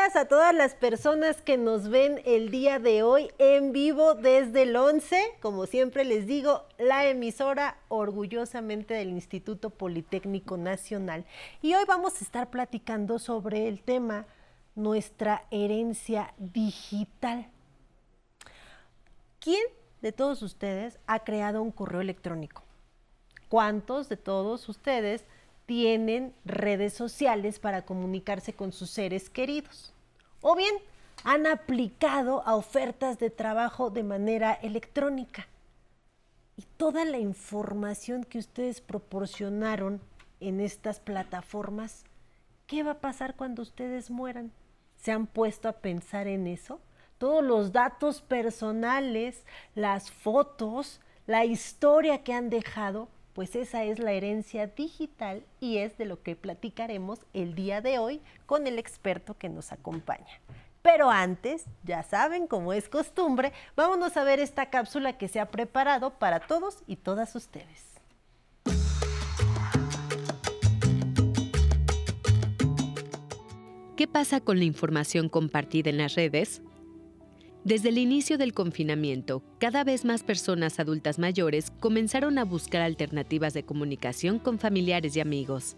A 0.00 0.24
todas 0.24 0.54
las 0.54 0.74
personas 0.74 1.42
que 1.42 1.58
nos 1.58 1.90
ven 1.90 2.22
el 2.24 2.50
día 2.50 2.78
de 2.78 3.02
hoy 3.02 3.30
en 3.36 3.70
vivo 3.70 4.14
desde 4.14 4.62
el 4.62 4.74
11. 4.74 5.36
Como 5.40 5.66
siempre 5.66 6.06
les 6.06 6.26
digo, 6.26 6.64
la 6.78 7.06
emisora 7.06 7.76
orgullosamente 7.88 8.94
del 8.94 9.10
Instituto 9.10 9.68
Politécnico 9.68 10.56
Nacional. 10.56 11.26
Y 11.60 11.74
hoy 11.74 11.84
vamos 11.86 12.14
a 12.14 12.24
estar 12.24 12.48
platicando 12.48 13.18
sobre 13.18 13.68
el 13.68 13.82
tema 13.82 14.24
nuestra 14.74 15.44
herencia 15.50 16.32
digital. 16.38 17.50
¿Quién 19.38 19.62
de 20.00 20.12
todos 20.12 20.40
ustedes 20.40 20.98
ha 21.06 21.24
creado 21.24 21.60
un 21.60 21.70
correo 21.70 22.00
electrónico? 22.00 22.62
¿Cuántos 23.50 24.08
de 24.08 24.16
todos 24.16 24.66
ustedes 24.70 25.26
tienen 25.70 26.34
redes 26.44 26.94
sociales 26.94 27.60
para 27.60 27.82
comunicarse 27.82 28.52
con 28.52 28.72
sus 28.72 28.90
seres 28.90 29.30
queridos. 29.30 29.94
O 30.40 30.56
bien 30.56 30.74
han 31.22 31.46
aplicado 31.46 32.42
a 32.44 32.56
ofertas 32.56 33.20
de 33.20 33.30
trabajo 33.30 33.88
de 33.88 34.02
manera 34.02 34.52
electrónica. 34.52 35.46
Y 36.56 36.64
toda 36.76 37.04
la 37.04 37.18
información 37.20 38.24
que 38.24 38.38
ustedes 38.40 38.80
proporcionaron 38.80 40.00
en 40.40 40.58
estas 40.58 40.98
plataformas, 40.98 42.02
¿qué 42.66 42.82
va 42.82 42.90
a 42.90 43.00
pasar 43.00 43.36
cuando 43.36 43.62
ustedes 43.62 44.10
mueran? 44.10 44.50
¿Se 44.96 45.12
han 45.12 45.28
puesto 45.28 45.68
a 45.68 45.74
pensar 45.74 46.26
en 46.26 46.48
eso? 46.48 46.80
Todos 47.16 47.44
los 47.44 47.70
datos 47.70 48.22
personales, 48.22 49.44
las 49.76 50.10
fotos, 50.10 51.00
la 51.28 51.44
historia 51.44 52.24
que 52.24 52.32
han 52.32 52.50
dejado, 52.50 53.06
pues 53.40 53.56
esa 53.56 53.84
es 53.84 53.98
la 53.98 54.12
herencia 54.12 54.66
digital 54.66 55.42
y 55.60 55.78
es 55.78 55.96
de 55.96 56.04
lo 56.04 56.22
que 56.22 56.36
platicaremos 56.36 57.20
el 57.32 57.54
día 57.54 57.80
de 57.80 57.98
hoy 57.98 58.20
con 58.44 58.66
el 58.66 58.78
experto 58.78 59.32
que 59.38 59.48
nos 59.48 59.72
acompaña. 59.72 60.42
Pero 60.82 61.08
antes, 61.10 61.64
ya 61.82 62.02
saben, 62.02 62.46
como 62.46 62.74
es 62.74 62.90
costumbre, 62.90 63.54
vámonos 63.76 64.18
a 64.18 64.24
ver 64.24 64.40
esta 64.40 64.68
cápsula 64.68 65.16
que 65.16 65.26
se 65.26 65.40
ha 65.40 65.50
preparado 65.50 66.18
para 66.18 66.40
todos 66.40 66.82
y 66.86 66.96
todas 66.96 67.34
ustedes. 67.34 67.86
¿Qué 73.96 74.06
pasa 74.06 74.40
con 74.42 74.58
la 74.58 74.64
información 74.64 75.30
compartida 75.30 75.88
en 75.88 75.96
las 75.96 76.14
redes? 76.14 76.60
Desde 77.64 77.90
el 77.90 77.98
inicio 77.98 78.38
del 78.38 78.54
confinamiento, 78.54 79.42
cada 79.58 79.84
vez 79.84 80.06
más 80.06 80.22
personas 80.22 80.80
adultas 80.80 81.18
mayores 81.18 81.70
comenzaron 81.78 82.38
a 82.38 82.44
buscar 82.44 82.80
alternativas 82.80 83.52
de 83.52 83.64
comunicación 83.64 84.38
con 84.38 84.58
familiares 84.58 85.14
y 85.14 85.20
amigos. 85.20 85.76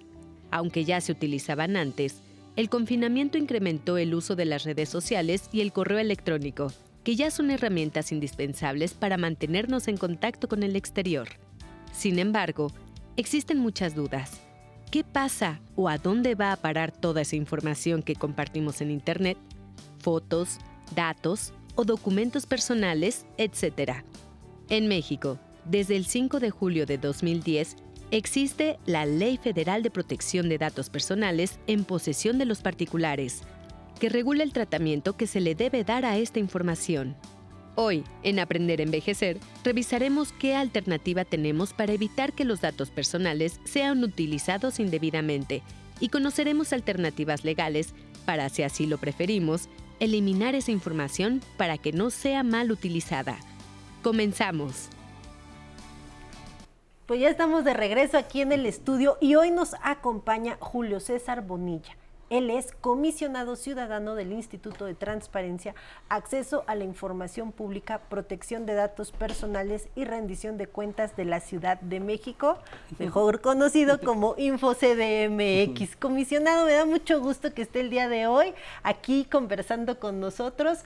Aunque 0.53 0.85
ya 0.85 1.01
se 1.01 1.11
utilizaban 1.11 1.77
antes, 1.77 2.21
el 2.55 2.69
confinamiento 2.69 3.37
incrementó 3.37 3.99
el 3.99 4.15
uso 4.15 4.37
de 4.37 4.45
las 4.45 4.63
redes 4.63 4.91
sociales 4.91 5.49
y 5.51 5.61
el 5.61 5.73
correo 5.73 5.99
electrónico, 5.99 6.73
que 7.03 7.17
ya 7.17 7.33
son 7.33 7.51
herramientas 7.51 8.13
indispensables 8.13 8.95
para 8.95 9.17
mantenernos 9.17 9.89
en 9.89 9.97
contacto 9.97 10.47
con 10.47 10.63
el 10.63 10.77
exterior. 10.77 11.31
Sin 11.93 12.21
embargo, 12.21 12.71
existen 13.17 13.59
muchas 13.59 13.97
dudas. 13.97 14.41
¿Qué 14.93 15.03
pasa 15.03 15.61
o 15.75 15.89
a 15.89 15.99
dónde 15.99 16.37
va 16.37 16.53
a 16.53 16.57
parar 16.57 16.93
toda 16.93 17.23
esa 17.23 17.35
información 17.35 18.05
que 18.05 18.15
compartimos 18.15 18.81
en 18.83 18.93
Internet? 18.93 19.39
Fotos, 19.99 20.59
datos, 20.95 21.53
o 21.75 21.85
documentos 21.85 22.47
personales, 22.47 23.27
etc. 23.39 24.05
En 24.69 24.89
México, 24.89 25.39
desde 25.65 25.97
el 25.97 26.05
5 26.07 26.41
de 26.41 26.51
julio 26.51 26.87
de 26.87 26.99
2010, 26.99 27.77
existe 28.11 28.79
la 28.85 29.07
Ley 29.07 29.37
Federal 29.37 29.83
de 29.83 29.91
Protección 29.91 30.49
de 30.49 30.59
Datos 30.59 30.91
Personales 30.91 31.59
en 31.67 31.85
posesión 31.85 32.39
de 32.39 32.45
los 32.45 32.61
particulares, 32.61 33.43
que 33.99 34.09
regula 34.09 34.43
el 34.43 34.53
tratamiento 34.53 35.17
que 35.17 35.27
se 35.27 35.41
le 35.41 35.55
debe 35.55 35.85
dar 35.85 36.05
a 36.05 36.19
esta 36.19 36.39
información. 36.39 37.17
Hoy, 37.75 38.05
en 38.23 38.39
Aprender 38.39 38.81
a 38.81 38.83
Envejecer, 38.83 39.39
revisaremos 39.65 40.33
qué 40.33 40.55
alternativa 40.55 41.25
tenemos 41.25 41.73
para 41.73 41.95
evitar 41.95 42.35
que 42.35 42.45
los 42.45 42.61
datos 42.61 42.91
personales 42.91 43.61
sean 43.65 44.05
utilizados 44.05 44.79
indebidamente 44.79 45.63
y 45.99 46.09
conoceremos 46.09 46.75
alternativas 46.75 47.45
legales 47.45 47.95
para, 48.27 48.49
si 48.51 48.63
así 48.63 48.87
lo 48.87 48.99
preferimos, 48.99 49.69
eliminar 50.01 50.55
esa 50.55 50.71
información 50.71 51.41
para 51.57 51.79
que 51.79 51.93
no 51.93 52.11
sea 52.11 52.43
mal 52.43 52.71
utilizada. 52.71 53.39
Comenzamos. 54.03 54.89
Pues 57.07 57.21
ya 57.21 57.29
estamos 57.29 57.65
de 57.65 57.75
regreso 57.75 58.17
aquí 58.17 58.41
en 58.41 58.53
el 58.53 58.67
estudio 58.67 59.19
y 59.21 59.35
hoy 59.35 59.51
nos 59.51 59.75
acompaña 59.83 60.57
Julio 60.61 61.01
César 61.01 61.43
Bonilla. 61.43 61.97
Él 62.33 62.49
es 62.49 62.73
comisionado 62.81 63.57
ciudadano 63.57 64.15
del 64.15 64.33
Instituto 64.33 64.87
de 64.87 64.95
Transparencia, 64.95 65.75
Acceso 66.09 66.65
a 66.67 66.75
la 66.75 66.85
Información 66.85 67.53
Pública, 67.53 68.01
Protección 68.09 68.65
de 68.65 68.73
Datos 68.73 69.13
Personales 69.13 69.89
y 69.97 70.07
Rendición 70.07 70.57
de 70.57 70.67
Cuentas 70.67 71.15
de 71.15 71.27
la 71.27 71.41
Ciudad 71.41 71.79
de 71.83 72.01
México, 72.01 72.57
mejor 72.99 73.43
conocido 73.43 74.01
como 74.01 74.35
InfoCDMX. 74.39 75.97
Comisionado, 76.01 76.65
me 76.65 76.73
da 76.73 76.87
mucho 76.87 77.21
gusto 77.21 77.53
que 77.53 77.61
esté 77.61 77.81
el 77.81 77.91
día 77.91 78.09
de 78.09 78.27
hoy 78.27 78.55
aquí 78.83 79.27
conversando 79.31 80.01
con 80.01 80.19
nosotros. 80.19 80.79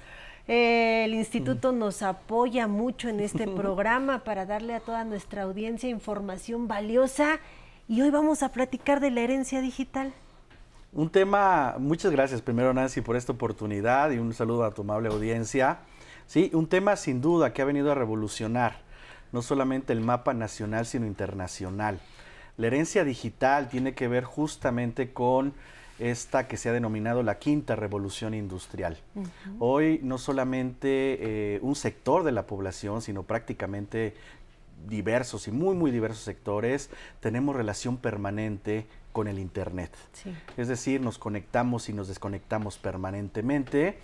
Eh, 0.48 1.04
el 1.04 1.14
instituto 1.14 1.70
nos 1.70 2.02
apoya 2.02 2.66
mucho 2.66 3.08
en 3.08 3.20
este 3.20 3.46
programa 3.56 4.24
para 4.24 4.46
darle 4.46 4.74
a 4.74 4.80
toda 4.80 5.04
nuestra 5.04 5.42
audiencia 5.42 5.88
información 5.88 6.66
valiosa 6.66 7.38
y 7.86 8.00
hoy 8.00 8.10
vamos 8.10 8.42
a 8.42 8.50
platicar 8.50 8.98
de 8.98 9.12
la 9.12 9.20
herencia 9.20 9.60
digital. 9.60 10.12
Un 10.92 11.10
tema, 11.10 11.76
muchas 11.78 12.10
gracias 12.12 12.40
primero 12.40 12.72
Nancy 12.72 13.00
por 13.00 13.16
esta 13.16 13.32
oportunidad 13.32 14.10
y 14.12 14.18
un 14.18 14.32
saludo 14.32 14.64
a 14.64 14.72
tu 14.72 14.82
amable 14.82 15.08
audiencia. 15.08 15.80
Sí, 16.26 16.50
un 16.54 16.66
tema 16.66 16.96
sin 16.96 17.20
duda 17.20 17.52
que 17.52 17.62
ha 17.62 17.66
venido 17.66 17.92
a 17.92 17.94
revolucionar 17.94 18.86
no 19.32 19.42
solamente 19.42 19.92
el 19.92 20.00
mapa 20.00 20.32
nacional 20.32 20.86
sino 20.86 21.06
internacional. 21.06 22.00
La 22.56 22.68
herencia 22.68 23.04
digital 23.04 23.68
tiene 23.68 23.94
que 23.94 24.08
ver 24.08 24.24
justamente 24.24 25.12
con 25.12 25.52
esta 25.98 26.46
que 26.46 26.56
se 26.56 26.68
ha 26.68 26.72
denominado 26.72 27.22
la 27.22 27.38
quinta 27.38 27.76
revolución 27.76 28.34
industrial. 28.34 28.98
Hoy 29.58 30.00
no 30.02 30.18
solamente 30.18 31.18
eh, 31.20 31.58
un 31.62 31.74
sector 31.74 32.22
de 32.22 32.32
la 32.32 32.46
población, 32.46 33.02
sino 33.02 33.22
prácticamente 33.22 34.14
diversos 34.88 35.48
y 35.48 35.52
muy, 35.52 35.74
muy 35.74 35.90
diversos 35.90 36.22
sectores, 36.22 36.90
tenemos 37.20 37.56
relación 37.56 37.96
permanente 37.96 38.86
con 39.16 39.28
el 39.28 39.38
Internet. 39.38 39.96
Es 40.58 40.68
decir, 40.68 41.00
nos 41.00 41.16
conectamos 41.16 41.88
y 41.88 41.94
nos 41.94 42.06
desconectamos 42.06 42.76
permanentemente 42.76 43.96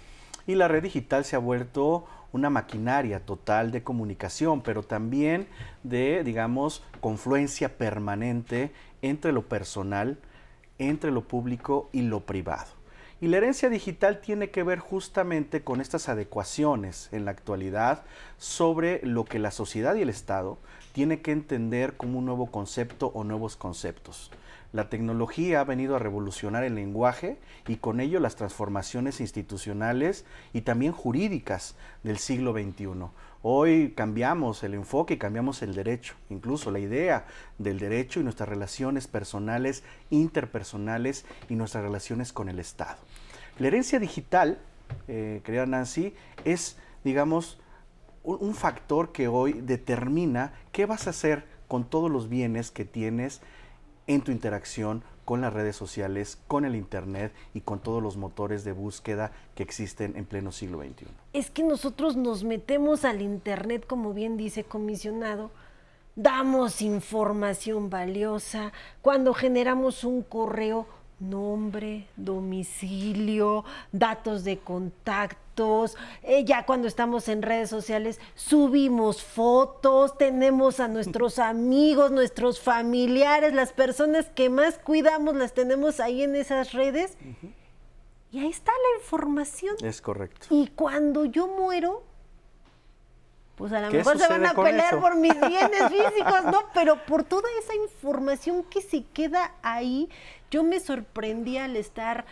y 0.47 0.55
la 0.55 0.69
red 0.69 0.83
digital 0.83 1.27
se 1.27 1.37
ha 1.37 1.39
vuelto 1.39 2.07
una 2.33 2.49
maquinaria 2.49 3.21
total 3.21 3.73
de 3.73 3.83
comunicación, 3.83 4.63
pero 4.63 4.83
también 4.83 5.49
de, 5.83 6.25
digamos, 6.25 6.83
confluencia 7.03 7.77
permanente 7.77 8.73
entre 9.03 9.33
lo 9.33 9.43
personal, 9.51 10.19
entre 10.79 11.11
lo 11.11 11.29
público 11.29 11.91
y 11.93 12.01
lo 12.01 12.21
privado. 12.21 12.71
Y 13.21 13.29
la 13.29 13.37
herencia 13.37 13.69
digital 13.69 14.23
tiene 14.23 14.49
que 14.49 14.63
ver 14.63 14.79
justamente 14.79 15.63
con 15.63 15.83
estas 15.83 16.09
adecuaciones 16.09 17.11
en 17.13 17.27
la 17.27 17.33
actualidad 17.33 18.03
sobre 18.39 19.05
lo 19.05 19.27
que 19.27 19.39
la 19.39 19.51
sociedad 19.51 19.95
y 19.95 20.01
el 20.01 20.09
Estado 20.09 20.57
tiene 20.95 21.21
que 21.21 21.33
entender 21.33 21.99
como 21.99 22.19
un 22.19 22.25
nuevo 22.25 22.47
concepto 22.47 23.09
o 23.15 23.25
nuevos 23.25 23.57
conceptos. 23.57 24.31
La 24.73 24.89
tecnología 24.89 25.61
ha 25.61 25.65
venido 25.65 25.97
a 25.97 25.99
revolucionar 25.99 26.65
el 26.65 26.75
lenguaje 26.75 27.37
y 27.69 27.77
con 27.77 28.01
ello 28.01 28.21
las 28.21 28.37
transformaciones 28.37 29.21
institucionales 29.21 30.25
y 30.55 30.63
también 30.63 30.93
jurídicas 30.93 31.77
del 32.03 32.17
siglo 32.17 32.55
XXI. 32.55 32.89
Hoy 33.43 33.93
cambiamos 33.95 34.63
el 34.63 34.73
enfoque 34.73 35.15
y 35.15 35.19
cambiamos 35.19 35.61
el 35.61 35.75
derecho, 35.75 36.15
incluso 36.31 36.71
la 36.71 36.79
idea 36.79 37.27
del 37.59 37.79
derecho 37.79 38.21
y 38.21 38.23
nuestras 38.23 38.49
relaciones 38.49 39.09
personales, 39.09 39.85
interpersonales 40.09 41.27
y 41.51 41.55
nuestras 41.55 41.85
relaciones 41.85 42.33
con 42.33 42.49
el 42.49 42.59
Estado. 42.59 42.97
La 43.59 43.67
herencia 43.67 43.99
digital, 43.99 44.59
eh, 45.07 45.43
querida 45.45 45.67
Nancy, 45.67 46.15
es, 46.47 46.79
digamos, 47.05 47.59
un 48.25 48.55
factor 48.55 49.13
que 49.13 49.29
hoy 49.29 49.53
determina 49.53 50.55
qué 50.71 50.87
vas 50.87 51.09
a 51.09 51.11
hacer 51.11 51.45
con 51.69 51.85
todos 51.85 52.11
los 52.11 52.29
bienes 52.29 52.71
que 52.71 52.85
tienes 52.85 53.43
en 54.07 54.23
tu 54.23 54.33
interacción 54.33 55.03
con 55.25 55.41
las 55.41 55.53
redes 55.53 55.77
sociales, 55.77 56.39
con 56.49 56.65
el 56.65 56.75
Internet 56.75 57.33
y 57.55 57.61
con 57.61 57.79
todos 57.79 58.03
los 58.03 58.17
motores 58.17 58.65
de 58.65 58.73
búsqueda 58.73 59.33
que 59.55 59.63
existen 59.63 60.17
en 60.17 60.25
pleno 60.25 60.53
siglo 60.53 60.81
XXI. 60.81 61.07
Es 61.33 61.51
que 61.51 61.63
nosotros 61.63 62.17
nos 62.17 62.45
metemos 62.45 63.05
al 63.05 63.23
Internet, 63.23 63.87
como 63.87 64.15
bien 64.15 64.37
dice 64.37 64.65
comisionado, 64.65 65.51
damos 66.17 66.83
información 66.83 67.89
valiosa, 67.89 68.73
cuando 69.01 69.33
generamos 69.33 70.05
un 70.05 70.23
correo 70.23 70.87
nombre, 71.21 72.09
domicilio, 72.17 73.65
datos 73.93 74.45
de 74.45 74.59
Eh, 76.23 76.45
ya 76.45 76.65
cuando 76.65 76.89
estamos 76.89 77.29
en 77.29 77.43
redes 77.43 77.69
sociales 77.69 78.21
subimos 78.35 79.23
fotos, 79.23 80.17
tenemos 80.17 80.81
a 80.81 80.89
nuestros 80.89 81.39
amigos, 81.39 82.11
nuestros 82.11 82.61
familiares, 82.61 83.53
las 83.53 83.73
personas 83.73 84.27
que 84.35 84.49
más 84.49 84.79
cuidamos 84.79 85.35
las 85.35 85.53
tenemos 85.53 86.01
ahí 86.01 86.23
en 86.23 86.37
esas 86.37 86.73
redes. 86.73 87.17
Y 88.31 88.41
ahí 88.41 88.49
está 88.49 88.73
la 88.73 89.03
información. 89.03 89.77
Es 89.83 90.01
correcto. 90.01 90.47
Y 90.49 90.69
cuando 90.69 91.27
yo 91.27 91.49
muero, 91.49 92.03
pues 93.57 93.73
a 93.75 93.81
lo 93.81 93.91
mejor 93.91 94.19
se 94.19 94.29
van 94.29 94.47
a 94.47 94.55
pelear 94.55 94.99
por 95.01 95.17
mis 95.17 95.35
bienes 95.49 95.89
físicos, 95.91 96.45
¿no? 96.47 96.63
Pero 96.73 97.05
por 97.05 97.25
toda 97.25 97.49
esa 97.63 97.75
información 97.75 98.63
que 98.65 98.81
se 98.81 99.05
queda 99.05 99.53
ahí, 99.63 100.09
yo 100.51 100.63
me 100.63 100.81
sorprendí 100.81 101.59
al 101.59 101.77
estar 101.77 102.25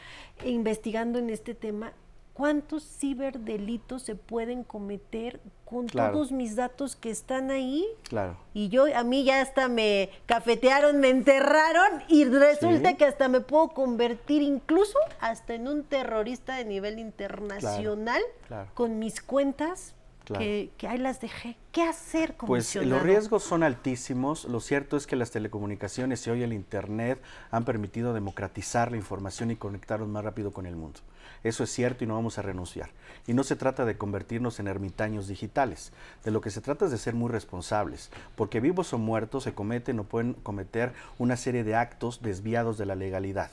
investigando 0.43 1.19
en 1.19 1.29
este 1.29 1.55
tema 1.55 1.93
cuántos 2.41 2.85
ciberdelitos 2.85 4.03
se 4.03 4.15
pueden 4.15 4.65
cometer 4.65 5.43
con 5.67 5.89
todos 5.89 6.33
mis 6.33 6.57
datos 6.57 6.97
que 6.97 7.11
están 7.11 7.51
ahí. 7.51 7.87
Claro. 8.05 8.39
Y 8.55 8.71
yo, 8.71 8.87
a 8.97 9.05
mí 9.05 9.25
ya 9.25 9.43
hasta 9.43 9.69
me 9.69 10.09
cafetearon, 10.25 11.01
me 11.01 11.11
enterraron 11.11 12.03
y 12.09 12.25
resulta 12.25 12.97
que 12.97 13.05
hasta 13.05 13.29
me 13.29 13.43
puedo 13.43 13.69
convertir 13.69 14.41
incluso 14.41 14.99
hasta 15.21 15.53
en 15.53 15.69
un 15.69 15.85
terrorista 15.85 16.57
de 16.57 16.65
nivel 16.65 16.99
internacional 16.99 18.23
con 18.73 18.99
mis 18.99 19.21
cuentas 19.21 19.95
que, 20.25 20.71
ahí 20.89 20.97
las 20.97 21.21
dejé. 21.21 21.59
¿Qué 21.73 21.83
hacer 21.83 22.39
con 22.39 22.47
Pues 22.47 22.75
los 22.75 23.03
riesgos 23.03 23.43
son 23.43 23.63
altísimos. 23.65 24.47
Lo 24.47 24.61
cierto 24.61 24.97
es 24.97 25.07
que 25.07 25.15
las 25.15 25.31
telecomunicaciones 25.31 26.27
y 26.27 26.31
hoy 26.31 26.43
el 26.43 26.55
Internet 26.55 27.21
han 27.51 27.67
permitido 27.67 28.15
democratizar 28.15 28.91
la 28.93 28.97
información 28.97 29.51
y 29.51 29.57
conectarnos 29.57 30.09
más 30.09 30.25
rápido 30.25 30.55
con 30.55 30.65
el 30.65 30.77
mundo. 30.77 31.01
Eso 31.43 31.65
es 31.65 31.71
cierto 31.71 32.05
y 32.05 32.07
no 32.07 32.15
vamos 32.15 32.39
a 32.39 32.43
renunciar. 32.43 32.91
Y 33.27 33.35
no 33.35 33.45
se 33.45 33.57
trata 33.57 33.85
de 33.85 33.97
convertirnos 33.97 34.61
en 34.61 34.67
ermitaños 34.67 35.29
digitales. 35.29 35.93
De 36.25 36.31
lo 36.31 36.41
que 36.41 36.51
se 36.51 36.61
trata 36.61 36.87
es 36.87 36.91
de 36.91 36.99
ser 36.99 37.15
muy 37.15 37.31
responsables, 37.31 38.11
porque 38.37 38.61
vivos 38.61 38.93
o 38.93 38.99
muertos 38.99 39.45
se 39.45 39.55
cometen 39.55 39.99
o 40.01 40.05
pueden 40.05 40.35
cometer 40.35 40.93
una 41.19 41.37
serie 41.37 41.65
de 41.65 41.75
actos 41.75 42.23
desviados 42.23 42.79
de 42.79 42.87
la 42.87 42.95
legalidad. 42.95 43.51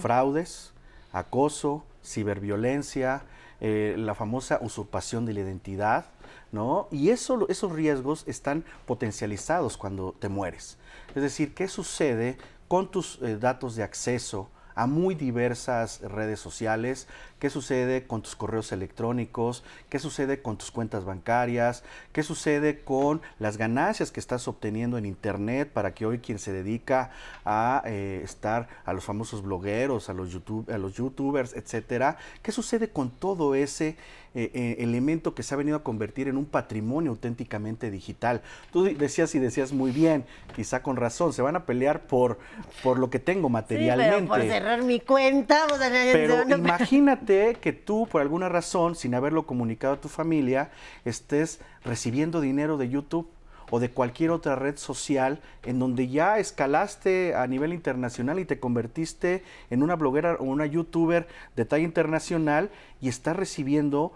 Fraudes, 0.00 0.72
acoso, 1.12 1.84
ciberviolencia, 2.04 3.22
eh, 3.60 3.94
la 3.98 4.14
famosa 4.14 4.58
usurpación 4.60 5.26
de 5.26 5.32
la 5.32 5.40
identidad, 5.40 6.06
¿no? 6.52 6.88
Y 6.90 7.10
eso, 7.10 7.46
esos 7.48 7.72
riesgos 7.72 8.22
están 8.26 8.64
potencializados 8.86 9.76
cuando 9.76 10.12
te 10.12 10.28
mueres. 10.28 10.78
Es 11.14 11.22
decir, 11.22 11.54
¿qué 11.54 11.66
sucede 11.66 12.36
con 12.68 12.90
tus 12.90 13.20
eh, 13.22 13.36
datos 13.38 13.74
de 13.76 13.82
acceso 13.82 14.48
a 14.76 14.86
muy 14.86 15.14
diversas 15.14 16.00
redes 16.02 16.38
sociales, 16.38 17.08
qué 17.38 17.50
sucede 17.50 18.06
con 18.06 18.22
tus 18.22 18.34
correos 18.36 18.72
electrónicos, 18.72 19.62
qué 19.88 19.98
sucede 19.98 20.40
con 20.40 20.56
tus 20.56 20.70
cuentas 20.70 21.04
bancarias, 21.04 21.82
qué 22.12 22.22
sucede 22.22 22.80
con 22.80 23.20
las 23.38 23.56
ganancias 23.56 24.10
que 24.10 24.20
estás 24.20 24.48
obteniendo 24.48 24.98
en 24.98 25.06
Internet 25.06 25.70
para 25.72 25.94
que 25.94 26.06
hoy 26.06 26.18
quien 26.18 26.38
se 26.38 26.52
dedica 26.52 27.10
a 27.44 27.82
eh, 27.84 28.20
estar 28.24 28.68
a 28.84 28.92
los 28.92 29.04
famosos 29.04 29.42
blogueros, 29.42 30.08
a 30.08 30.14
los, 30.14 30.30
YouTube, 30.30 30.70
a 30.70 30.78
los 30.78 30.94
youtubers, 30.94 31.54
etcétera, 31.54 32.16
qué 32.42 32.52
sucede 32.52 32.88
con 32.88 33.10
todo 33.10 33.54
ese 33.54 33.96
eh, 34.34 34.50
eh, 34.52 34.76
elemento 34.80 35.34
que 35.34 35.42
se 35.42 35.54
ha 35.54 35.56
venido 35.56 35.78
a 35.78 35.82
convertir 35.82 36.28
en 36.28 36.36
un 36.36 36.44
patrimonio 36.44 37.10
auténticamente 37.10 37.90
digital. 37.90 38.42
Tú 38.70 38.84
decías 38.84 39.34
y 39.34 39.38
decías 39.38 39.72
muy 39.72 39.92
bien, 39.92 40.26
quizá 40.54 40.82
con 40.82 40.96
razón, 40.96 41.32
se 41.32 41.40
van 41.40 41.56
a 41.56 41.64
pelear 41.64 42.02
por, 42.06 42.38
por 42.82 42.98
lo 42.98 43.08
que 43.08 43.18
tengo 43.18 43.48
materialmente. 43.48 44.20
Sí, 44.20 44.26
por 44.26 44.42
cerrar 44.42 44.82
mi 44.82 45.00
cuenta. 45.00 45.66
pero 46.12 46.46
imagínate 46.54 47.25
que 47.26 47.72
tú, 47.72 48.06
por 48.06 48.22
alguna 48.22 48.48
razón, 48.48 48.94
sin 48.94 49.14
haberlo 49.14 49.46
comunicado 49.46 49.94
a 49.94 50.00
tu 50.00 50.08
familia, 50.08 50.70
estés 51.04 51.60
recibiendo 51.84 52.40
dinero 52.40 52.76
de 52.76 52.88
YouTube 52.88 53.28
o 53.70 53.80
de 53.80 53.90
cualquier 53.90 54.30
otra 54.30 54.54
red 54.54 54.76
social 54.76 55.40
en 55.64 55.80
donde 55.80 56.08
ya 56.08 56.38
escalaste 56.38 57.34
a 57.34 57.46
nivel 57.48 57.72
internacional 57.72 58.38
y 58.38 58.44
te 58.44 58.60
convertiste 58.60 59.42
en 59.70 59.82
una 59.82 59.96
bloguera 59.96 60.36
o 60.38 60.44
una 60.44 60.66
youtuber 60.66 61.26
de 61.56 61.64
talla 61.64 61.84
internacional 61.84 62.70
y 63.00 63.08
estás 63.08 63.34
recibiendo 63.34 64.12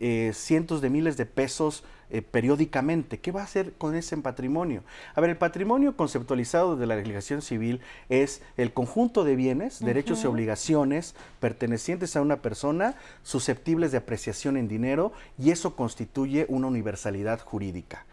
eh, 0.00 0.32
cientos 0.34 0.80
de 0.80 0.90
miles 0.90 1.16
de 1.16 1.26
pesos 1.26 1.84
eh, 2.10 2.22
periódicamente. 2.22 3.18
¿Qué 3.18 3.32
va 3.32 3.40
a 3.40 3.44
hacer 3.44 3.72
con 3.72 3.94
ese 3.94 4.16
patrimonio? 4.18 4.84
A 5.14 5.20
ver, 5.20 5.30
el 5.30 5.38
patrimonio 5.38 5.96
conceptualizado 5.96 6.76
de 6.76 6.86
la 6.86 6.96
legislación 6.96 7.42
civil 7.42 7.80
es 8.08 8.42
el 8.56 8.72
conjunto 8.72 9.24
de 9.24 9.34
bienes, 9.34 9.80
derechos 9.80 10.22
y 10.22 10.26
obligaciones 10.26 11.14
pertenecientes 11.40 12.14
a 12.14 12.22
una 12.22 12.42
persona 12.42 12.96
susceptibles 13.22 13.92
de 13.92 13.98
apreciación 13.98 14.56
en 14.56 14.68
dinero 14.68 15.12
y 15.38 15.50
eso 15.50 15.74
constituye 15.74 16.46
una 16.48 16.66
universalidad 16.66 17.40
jurídica. 17.40 18.04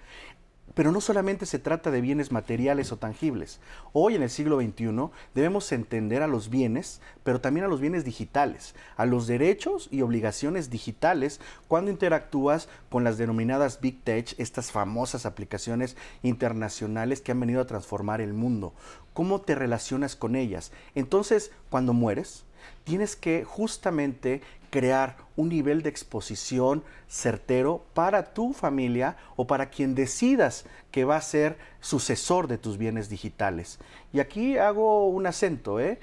Pero 0.74 0.92
no 0.92 1.02
solamente 1.02 1.46
se 1.46 1.60
trata 1.60 1.92
de 1.92 2.02
bienes 2.02 2.32
materiales 2.32 2.92
o 2.92 2.98
tangibles. 2.98 3.60
Hoy 3.94 4.16
en 4.16 4.24
el 4.24 4.30
siglo 4.30 4.60
XXI 4.60 5.10
debemos 5.34 5.72
entender 5.72 6.22
a 6.22 6.28
los 6.28 6.50
bienes, 6.50 7.02
pero 7.24 7.42
también 7.42 7.66
a 7.66 7.70
los 7.70 7.82
bienes 7.82 8.06
digitales, 8.06 8.76
a 8.96 9.06
los 9.06 9.28
derechos 9.28 9.88
y 9.92 10.02
obligaciones 10.02 10.70
digitales 10.70 11.40
cuando 11.68 11.92
interactúas 11.92 12.70
con 12.90 13.04
las 13.04 13.18
denominadas 13.18 13.82
Big 13.82 14.04
Tech, 14.04 14.36
estas 14.38 14.72
famosas 14.72 15.26
aplicaciones 15.26 15.98
internacionales 16.24 17.22
que 17.22 17.32
han 17.32 17.40
venido 17.40 17.62
a 17.62 17.68
transformar 17.68 18.22
el 18.22 18.34
mundo. 18.34 18.74
¿Cómo 19.14 19.42
te 19.42 19.56
relacionas 19.56 20.16
con 20.16 20.36
ellas? 20.36 20.72
Entonces, 20.96 21.52
cuando 21.70 21.94
mueres, 21.94 22.46
tienes 22.84 23.16
que 23.16 23.44
justamente 23.44 24.42
crear 24.70 25.18
un 25.36 25.50
nivel 25.50 25.82
de 25.82 25.90
exposición 25.90 26.84
certero 27.08 27.86
para 27.94 28.34
tu 28.34 28.54
familia 28.54 29.18
o 29.36 29.48
para 29.48 29.70
quien 29.70 29.96
decidas 29.96 30.66
que 30.92 31.06
va 31.06 31.18
a 31.18 31.22
ser 31.22 31.58
sucesor 31.80 32.48
de 32.48 32.58
tus 32.58 32.78
bienes 32.78 33.10
digitales. 33.10 33.80
Y 34.14 34.20
aquí 34.20 34.58
hago 34.58 35.08
un 35.08 35.28
acento, 35.28 35.80
¿eh? 35.80 36.00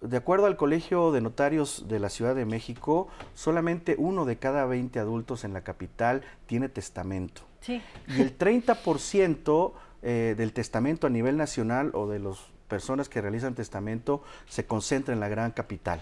De 0.00 0.16
acuerdo 0.16 0.46
al 0.46 0.56
Colegio 0.56 1.12
de 1.12 1.20
Notarios 1.20 1.86
de 1.86 2.00
la 2.00 2.08
Ciudad 2.08 2.34
de 2.34 2.44
México, 2.44 3.06
solamente 3.34 3.94
uno 3.98 4.24
de 4.24 4.36
cada 4.36 4.66
20 4.66 4.98
adultos 4.98 5.44
en 5.44 5.52
la 5.52 5.62
capital 5.62 6.22
tiene 6.46 6.68
testamento. 6.68 7.42
Sí. 7.60 7.80
Y 8.08 8.20
el 8.20 8.36
30% 8.36 9.72
eh, 10.02 10.34
del 10.36 10.52
testamento 10.52 11.06
a 11.06 11.10
nivel 11.10 11.36
nacional 11.36 11.92
o 11.94 12.08
de 12.08 12.18
las 12.18 12.38
personas 12.66 13.08
que 13.08 13.20
realizan 13.20 13.54
testamento 13.54 14.24
se 14.48 14.66
concentra 14.66 15.14
en 15.14 15.20
la 15.20 15.28
gran 15.28 15.52
capital. 15.52 16.00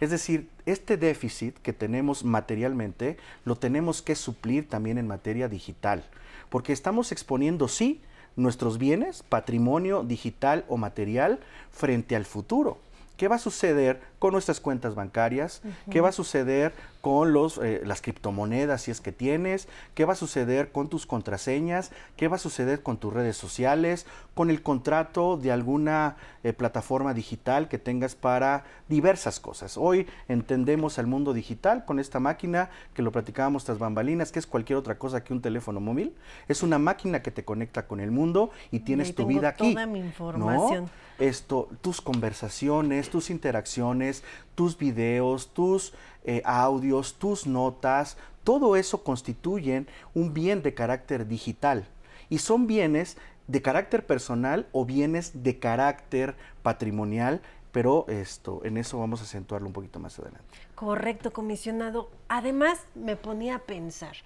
Es 0.00 0.10
decir, 0.10 0.48
este 0.66 0.96
déficit 0.96 1.56
que 1.58 1.72
tenemos 1.72 2.24
materialmente 2.24 3.16
lo 3.44 3.56
tenemos 3.56 4.02
que 4.02 4.14
suplir 4.14 4.68
también 4.68 4.98
en 4.98 5.06
materia 5.06 5.48
digital, 5.48 6.04
porque 6.48 6.72
estamos 6.72 7.12
exponiendo, 7.12 7.68
sí, 7.68 8.00
nuestros 8.36 8.78
bienes, 8.78 9.22
patrimonio 9.22 10.02
digital 10.02 10.64
o 10.68 10.76
material, 10.76 11.40
frente 11.70 12.16
al 12.16 12.24
futuro. 12.24 12.78
¿Qué 13.16 13.28
va 13.28 13.36
a 13.36 13.38
suceder 13.38 14.00
con 14.18 14.32
nuestras 14.32 14.60
cuentas 14.60 14.94
bancarias? 14.94 15.62
¿Qué 15.90 16.00
va 16.00 16.08
a 16.08 16.12
suceder 16.12 16.72
con 17.00 17.32
los, 17.32 17.58
eh, 17.58 17.82
las 17.84 18.00
criptomonedas 18.00 18.82
si 18.82 18.90
es 18.90 19.00
que 19.00 19.12
tienes? 19.12 19.68
¿Qué 19.94 20.04
va 20.04 20.12
a 20.12 20.16
suceder 20.16 20.72
con 20.72 20.88
tus 20.88 21.06
contraseñas? 21.06 21.90
¿Qué 22.16 22.28
va 22.28 22.36
a 22.36 22.38
suceder 22.38 22.82
con 22.82 22.96
tus 22.96 23.12
redes 23.12 23.36
sociales? 23.36 24.06
¿Con 24.34 24.50
el 24.50 24.62
contrato 24.62 25.36
de 25.36 25.52
alguna 25.52 26.16
eh, 26.42 26.52
plataforma 26.52 27.14
digital 27.14 27.68
que 27.68 27.78
tengas 27.78 28.14
para 28.14 28.64
diversas 28.88 29.40
cosas? 29.40 29.76
Hoy 29.76 30.06
entendemos 30.28 30.98
al 30.98 31.06
mundo 31.06 31.32
digital 31.32 31.84
con 31.84 31.98
esta 31.98 32.20
máquina 32.20 32.70
que 32.94 33.02
lo 33.02 33.12
platicábamos 33.12 33.64
tras 33.64 33.78
bambalinas, 33.78 34.32
que 34.32 34.38
es 34.38 34.46
cualquier 34.46 34.78
otra 34.78 34.98
cosa 34.98 35.24
que 35.24 35.32
un 35.32 35.42
teléfono 35.42 35.80
móvil. 35.80 36.14
Es 36.48 36.62
una 36.62 36.78
máquina 36.78 37.22
que 37.22 37.30
te 37.30 37.44
conecta 37.44 37.86
con 37.86 38.00
el 38.00 38.10
mundo 38.10 38.50
y 38.70 38.80
tienes 38.80 39.14
tu 39.14 39.26
vida 39.26 39.50
aquí. 39.50 39.74
Toda 39.74 39.86
mi 39.86 39.98
información. 40.00 40.90
Esto, 41.18 41.68
tus 41.82 42.00
conversaciones, 42.00 43.01
tus 43.08 43.30
interacciones, 43.30 44.22
tus 44.54 44.76
videos, 44.78 45.48
tus 45.52 45.94
eh, 46.24 46.42
audios, 46.44 47.14
tus 47.14 47.46
notas, 47.46 48.16
todo 48.44 48.76
eso 48.76 49.04
constituyen 49.04 49.86
un 50.14 50.34
bien 50.34 50.62
de 50.62 50.74
carácter 50.74 51.26
digital 51.26 51.86
y 52.28 52.38
son 52.38 52.66
bienes 52.66 53.16
de 53.46 53.62
carácter 53.62 54.06
personal 54.06 54.66
o 54.72 54.84
bienes 54.84 55.42
de 55.42 55.58
carácter 55.58 56.34
patrimonial, 56.62 57.42
pero 57.72 58.06
esto, 58.08 58.60
en 58.64 58.76
eso 58.76 58.98
vamos 58.98 59.20
a 59.20 59.24
acentuarlo 59.24 59.66
un 59.66 59.72
poquito 59.72 59.98
más 59.98 60.18
adelante. 60.18 60.44
Correcto, 60.74 61.32
comisionado. 61.32 62.10
Además, 62.28 62.80
me 62.94 63.16
ponía 63.16 63.56
a 63.56 63.58
pensar, 63.60 64.16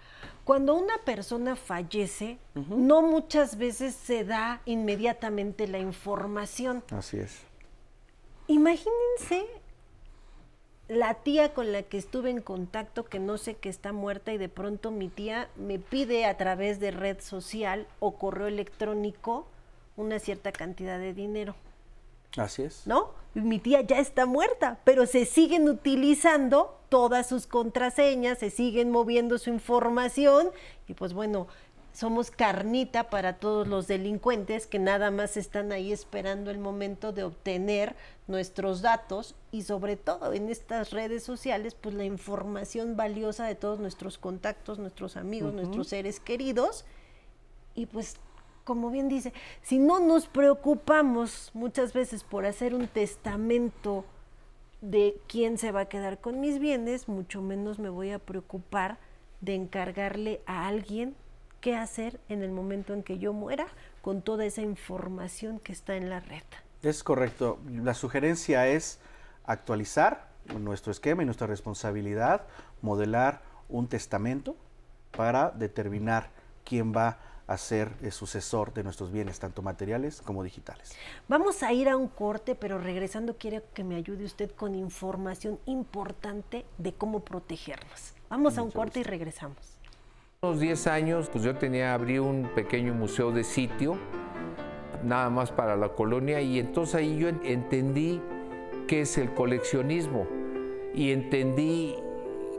cuando 0.44 0.74
una 0.74 0.98
persona 1.04 1.56
fallece, 1.56 2.38
no 2.54 3.02
muchas 3.02 3.58
veces 3.58 3.94
se 3.94 4.24
da 4.24 4.60
inmediatamente 4.64 5.66
la 5.68 5.78
información. 5.78 6.82
Así 6.90 7.18
es. 7.18 7.40
Imagínense 8.48 9.46
la 10.88 11.14
tía 11.14 11.52
con 11.52 11.72
la 11.72 11.82
que 11.82 11.98
estuve 11.98 12.30
en 12.30 12.40
contacto, 12.40 13.04
que 13.04 13.18
no 13.18 13.38
sé 13.38 13.56
que 13.56 13.68
está 13.68 13.92
muerta 13.92 14.32
y 14.32 14.38
de 14.38 14.48
pronto 14.48 14.90
mi 14.90 15.08
tía 15.08 15.48
me 15.56 15.78
pide 15.78 16.26
a 16.26 16.36
través 16.36 16.78
de 16.78 16.92
red 16.92 17.20
social 17.20 17.86
o 17.98 18.16
correo 18.16 18.46
electrónico 18.46 19.46
una 19.96 20.18
cierta 20.18 20.52
cantidad 20.52 20.98
de 20.98 21.12
dinero. 21.12 21.54
Así 22.36 22.62
es. 22.62 22.86
¿No? 22.86 23.10
Mi 23.34 23.58
tía 23.58 23.80
ya 23.80 23.98
está 23.98 24.26
muerta, 24.26 24.78
pero 24.84 25.06
se 25.06 25.24
siguen 25.24 25.68
utilizando 25.68 26.78
todas 26.88 27.28
sus 27.28 27.46
contraseñas, 27.46 28.38
se 28.38 28.50
siguen 28.50 28.90
moviendo 28.90 29.38
su 29.38 29.50
información 29.50 30.50
y 30.86 30.94
pues 30.94 31.12
bueno, 31.12 31.48
somos 31.96 32.30
carnita 32.30 33.08
para 33.08 33.38
todos 33.38 33.66
los 33.66 33.86
delincuentes 33.86 34.66
que 34.66 34.78
nada 34.78 35.10
más 35.10 35.38
están 35.38 35.72
ahí 35.72 35.92
esperando 35.92 36.50
el 36.50 36.58
momento 36.58 37.10
de 37.10 37.24
obtener 37.24 37.96
nuestros 38.26 38.82
datos 38.82 39.34
y 39.50 39.62
sobre 39.62 39.96
todo 39.96 40.34
en 40.34 40.50
estas 40.50 40.90
redes 40.90 41.22
sociales, 41.22 41.74
pues 41.74 41.94
la 41.94 42.04
información 42.04 42.98
valiosa 42.98 43.46
de 43.46 43.54
todos 43.54 43.78
nuestros 43.78 44.18
contactos, 44.18 44.78
nuestros 44.78 45.16
amigos, 45.16 45.54
nuestros 45.54 45.88
seres 45.88 46.20
queridos. 46.20 46.84
Y 47.74 47.86
pues, 47.86 48.16
como 48.64 48.90
bien 48.90 49.08
dice, 49.08 49.32
si 49.62 49.78
no 49.78 49.98
nos 49.98 50.26
preocupamos 50.26 51.50
muchas 51.54 51.94
veces 51.94 52.24
por 52.24 52.44
hacer 52.44 52.74
un 52.74 52.88
testamento 52.88 54.04
de 54.82 55.18
quién 55.28 55.56
se 55.56 55.72
va 55.72 55.80
a 55.80 55.88
quedar 55.88 56.20
con 56.20 56.40
mis 56.40 56.58
bienes, 56.58 57.08
mucho 57.08 57.40
menos 57.40 57.78
me 57.78 57.88
voy 57.88 58.10
a 58.10 58.18
preocupar 58.18 58.98
de 59.40 59.54
encargarle 59.54 60.42
a 60.44 60.68
alguien 60.68 61.16
qué 61.60 61.76
hacer 61.76 62.20
en 62.28 62.42
el 62.42 62.50
momento 62.50 62.92
en 62.94 63.02
que 63.02 63.18
yo 63.18 63.32
muera 63.32 63.66
con 64.02 64.22
toda 64.22 64.44
esa 64.44 64.62
información 64.62 65.58
que 65.58 65.72
está 65.72 65.96
en 65.96 66.10
la 66.10 66.20
red. 66.20 66.42
Es 66.82 67.02
correcto. 67.02 67.58
La 67.68 67.94
sugerencia 67.94 68.68
es 68.68 69.00
actualizar 69.44 70.28
nuestro 70.58 70.92
esquema 70.92 71.22
y 71.22 71.26
nuestra 71.26 71.46
responsabilidad, 71.46 72.46
modelar 72.82 73.42
un 73.68 73.88
testamento 73.88 74.56
para 75.16 75.50
determinar 75.50 76.30
quién 76.64 76.92
va 76.94 77.18
a 77.46 77.56
ser 77.56 77.92
el 78.02 78.12
sucesor 78.12 78.74
de 78.74 78.82
nuestros 78.82 79.12
bienes, 79.12 79.38
tanto 79.38 79.62
materiales 79.62 80.20
como 80.20 80.42
digitales. 80.42 80.92
Vamos 81.28 81.62
a 81.62 81.72
ir 81.72 81.88
a 81.88 81.96
un 81.96 82.08
corte, 82.08 82.54
pero 82.54 82.78
regresando 82.78 83.36
quiero 83.38 83.62
que 83.72 83.84
me 83.84 83.96
ayude 83.96 84.24
usted 84.24 84.50
con 84.50 84.74
información 84.74 85.58
importante 85.66 86.66
de 86.78 86.92
cómo 86.92 87.20
protegernos. 87.20 88.14
Vamos 88.28 88.58
a 88.58 88.62
un 88.62 88.72
corte 88.72 89.00
y 89.00 89.02
regresamos 89.04 89.75
unos 90.46 90.60
10 90.60 90.86
años, 90.86 91.28
pues 91.30 91.42
yo 91.42 91.56
tenía, 91.56 91.92
abrí 91.92 92.18
un 92.20 92.48
pequeño 92.54 92.94
museo 92.94 93.32
de 93.32 93.42
sitio, 93.42 93.98
nada 95.02 95.28
más 95.28 95.50
para 95.50 95.76
la 95.76 95.88
colonia, 95.88 96.40
y 96.40 96.60
entonces 96.60 96.94
ahí 96.94 97.18
yo 97.18 97.28
entendí 97.28 98.20
qué 98.86 99.00
es 99.00 99.18
el 99.18 99.34
coleccionismo 99.34 100.26
y 100.94 101.10
entendí 101.10 101.96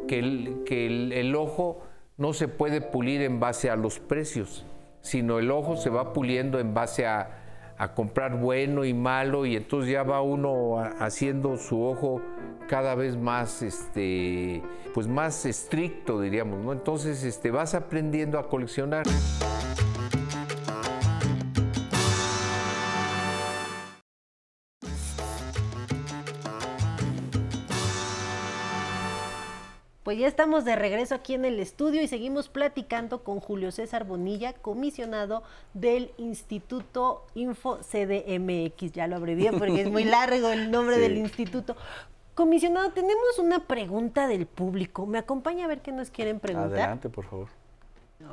que 0.07 0.19
el, 0.19 0.63
que 0.65 0.87
el, 1.19 1.35
ojo 1.35 1.81
no 2.17 2.33
se 2.33 2.49
puede 2.49 2.81
pulir 2.81 3.21
en 3.21 3.39
base 3.39 3.69
a 3.69 3.77
los 3.77 3.99
precios, 3.99 4.65
sino 5.01 5.39
el 5.39 5.49
ojo 5.49 5.77
se 5.77 5.89
va 5.89 6.11
puliendo 6.11 6.59
en 6.59 6.73
base 6.73 7.05
a, 7.05 7.46
a 7.77 7.93
comprar 7.93 8.37
bueno 8.37 8.85
y 8.85 8.93
malo, 8.93 9.45
y 9.45 9.55
entonces 9.55 9.91
ya 9.91 10.03
va 10.03 10.21
uno 10.21 10.79
haciendo 10.99 11.57
su 11.57 11.83
ojo 11.83 12.21
cada 12.67 12.95
vez 12.95 13.15
más, 13.15 13.61
este, 13.61 14.61
pues 14.93 15.07
más 15.07 15.45
estricto, 15.45 16.19
diríamos, 16.19 16.63
¿no? 16.63 16.73
Entonces, 16.73 17.23
este, 17.23 17.51
vas 17.51 17.75
aprendiendo 17.75 18.39
a 18.39 18.49
coleccionar. 18.49 19.05
Ya 30.17 30.27
estamos 30.27 30.65
de 30.65 30.75
regreso 30.75 31.15
aquí 31.15 31.33
en 31.33 31.45
el 31.45 31.59
estudio 31.59 32.01
y 32.01 32.07
seguimos 32.07 32.49
platicando 32.49 33.23
con 33.23 33.39
Julio 33.39 33.71
César 33.71 34.05
Bonilla, 34.05 34.53
comisionado 34.53 35.43
del 35.73 36.11
Instituto 36.17 37.25
Info 37.35 37.77
CDMX. 37.77 38.91
Ya 38.93 39.07
lo 39.07 39.15
abrevié 39.15 39.51
porque 39.53 39.81
es 39.81 39.91
muy 39.91 40.03
largo 40.05 40.49
el 40.49 40.71
nombre 40.71 40.97
del 40.97 41.17
instituto. 41.17 41.75
Comisionado, 42.35 42.91
tenemos 42.91 43.39
una 43.39 43.59
pregunta 43.59 44.27
del 44.27 44.45
público. 44.45 45.05
¿Me 45.05 45.17
acompaña 45.17 45.65
a 45.65 45.67
ver 45.67 45.81
qué 45.81 45.91
nos 45.91 46.11
quieren 46.11 46.39
preguntar? 46.39 46.73
Adelante, 46.73 47.09
por 47.09 47.25
favor. 47.25 47.47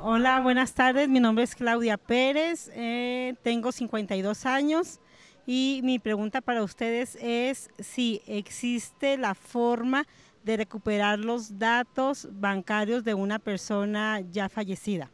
Hola, 0.01 0.41
buenas 0.41 0.73
tardes. 0.73 1.09
Mi 1.09 1.19
nombre 1.19 1.43
es 1.43 1.55
Claudia 1.55 1.97
Pérez. 1.97 2.71
Eh, 2.73 3.35
tengo 3.43 3.71
52 3.71 4.45
años 4.45 4.99
y 5.45 5.81
mi 5.83 5.99
pregunta 5.99 6.41
para 6.41 6.63
ustedes 6.63 7.17
es 7.21 7.69
si 7.79 8.21
existe 8.25 9.17
la 9.17 9.35
forma 9.35 10.07
de 10.45 10.57
recuperar 10.57 11.17
los 11.17 11.57
datos 11.57 12.27
bancarios 12.31 13.03
de 13.03 13.15
una 13.15 13.39
persona 13.39 14.21
ya 14.31 14.47
fallecida. 14.47 15.09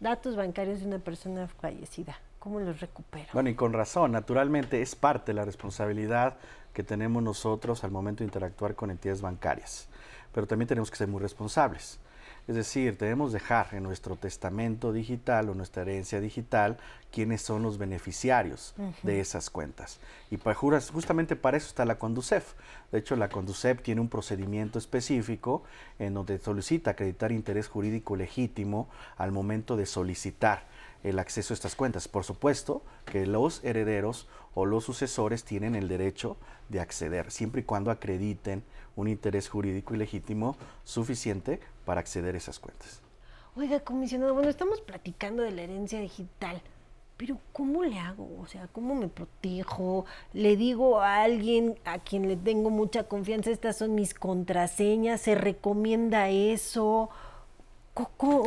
Datos 0.00 0.34
bancarios 0.34 0.80
de 0.80 0.86
una 0.86 0.98
persona 0.98 1.46
fallecida. 1.46 2.18
¿Cómo 2.40 2.58
los 2.58 2.80
recupero? 2.80 3.28
Bueno, 3.32 3.48
y 3.48 3.54
con 3.54 3.72
razón, 3.72 4.12
naturalmente 4.12 4.82
es 4.82 4.96
parte 4.96 5.32
de 5.32 5.36
la 5.36 5.44
responsabilidad 5.44 6.36
que 6.74 6.82
tenemos 6.82 7.22
nosotros 7.22 7.84
al 7.84 7.92
momento 7.92 8.18
de 8.18 8.24
interactuar 8.26 8.74
con 8.74 8.90
entidades 8.90 9.22
bancarias. 9.22 9.88
Pero 10.32 10.48
también 10.48 10.66
tenemos 10.68 10.90
que 10.90 10.96
ser 10.96 11.06
muy 11.06 11.22
responsables. 11.22 12.00
Es 12.46 12.56
decir, 12.56 12.98
debemos 12.98 13.32
dejar 13.32 13.68
en 13.72 13.82
nuestro 13.82 14.16
testamento 14.16 14.92
digital 14.92 15.48
o 15.48 15.54
nuestra 15.54 15.82
herencia 15.82 16.20
digital 16.20 16.76
quiénes 17.10 17.40
son 17.40 17.62
los 17.62 17.78
beneficiarios 17.78 18.74
de 19.02 19.20
esas 19.20 19.48
cuentas. 19.48 19.98
Y 20.30 20.36
para, 20.36 20.54
justamente 20.54 21.36
para 21.36 21.56
eso 21.56 21.68
está 21.68 21.86
la 21.86 21.98
Conducef. 21.98 22.52
De 22.92 22.98
hecho, 22.98 23.16
la 23.16 23.30
Conducef 23.30 23.80
tiene 23.80 24.02
un 24.02 24.08
procedimiento 24.08 24.78
específico 24.78 25.62
en 25.98 26.12
donde 26.12 26.38
solicita 26.38 26.90
acreditar 26.90 27.32
interés 27.32 27.68
jurídico 27.68 28.14
legítimo 28.14 28.88
al 29.16 29.32
momento 29.32 29.76
de 29.76 29.86
solicitar 29.86 30.64
el 31.02 31.18
acceso 31.18 31.52
a 31.52 31.56
estas 31.56 31.76
cuentas. 31.76 32.08
Por 32.08 32.24
supuesto 32.24 32.82
que 33.04 33.26
los 33.26 33.62
herederos 33.64 34.28
o 34.54 34.66
los 34.66 34.84
sucesores 34.84 35.44
tienen 35.44 35.74
el 35.74 35.88
derecho 35.88 36.36
de 36.68 36.80
acceder, 36.80 37.30
siempre 37.30 37.60
y 37.60 37.64
cuando 37.64 37.90
acrediten 37.90 38.64
un 38.96 39.08
interés 39.08 39.48
jurídico 39.48 39.94
y 39.94 39.98
legítimo 39.98 40.56
suficiente 40.84 41.60
para 41.84 42.00
acceder 42.00 42.34
a 42.34 42.38
esas 42.38 42.58
cuentas. 42.58 43.00
Oiga, 43.56 43.80
comisionado, 43.80 44.34
bueno, 44.34 44.48
estamos 44.48 44.80
platicando 44.80 45.42
de 45.42 45.52
la 45.52 45.62
herencia 45.62 46.00
digital, 46.00 46.60
pero 47.16 47.38
¿cómo 47.52 47.84
le 47.84 47.98
hago? 48.00 48.28
O 48.40 48.46
sea, 48.46 48.66
¿cómo 48.72 48.96
me 48.96 49.06
protejo? 49.06 50.06
Le 50.32 50.56
digo 50.56 51.00
a 51.00 51.22
alguien 51.22 51.78
a 51.84 52.00
quien 52.00 52.26
le 52.26 52.36
tengo 52.36 52.70
mucha 52.70 53.04
confianza, 53.04 53.50
estas 53.50 53.78
son 53.78 53.94
mis 53.94 54.12
contraseñas, 54.12 55.20
¿se 55.20 55.36
recomienda 55.36 56.28
eso? 56.30 57.10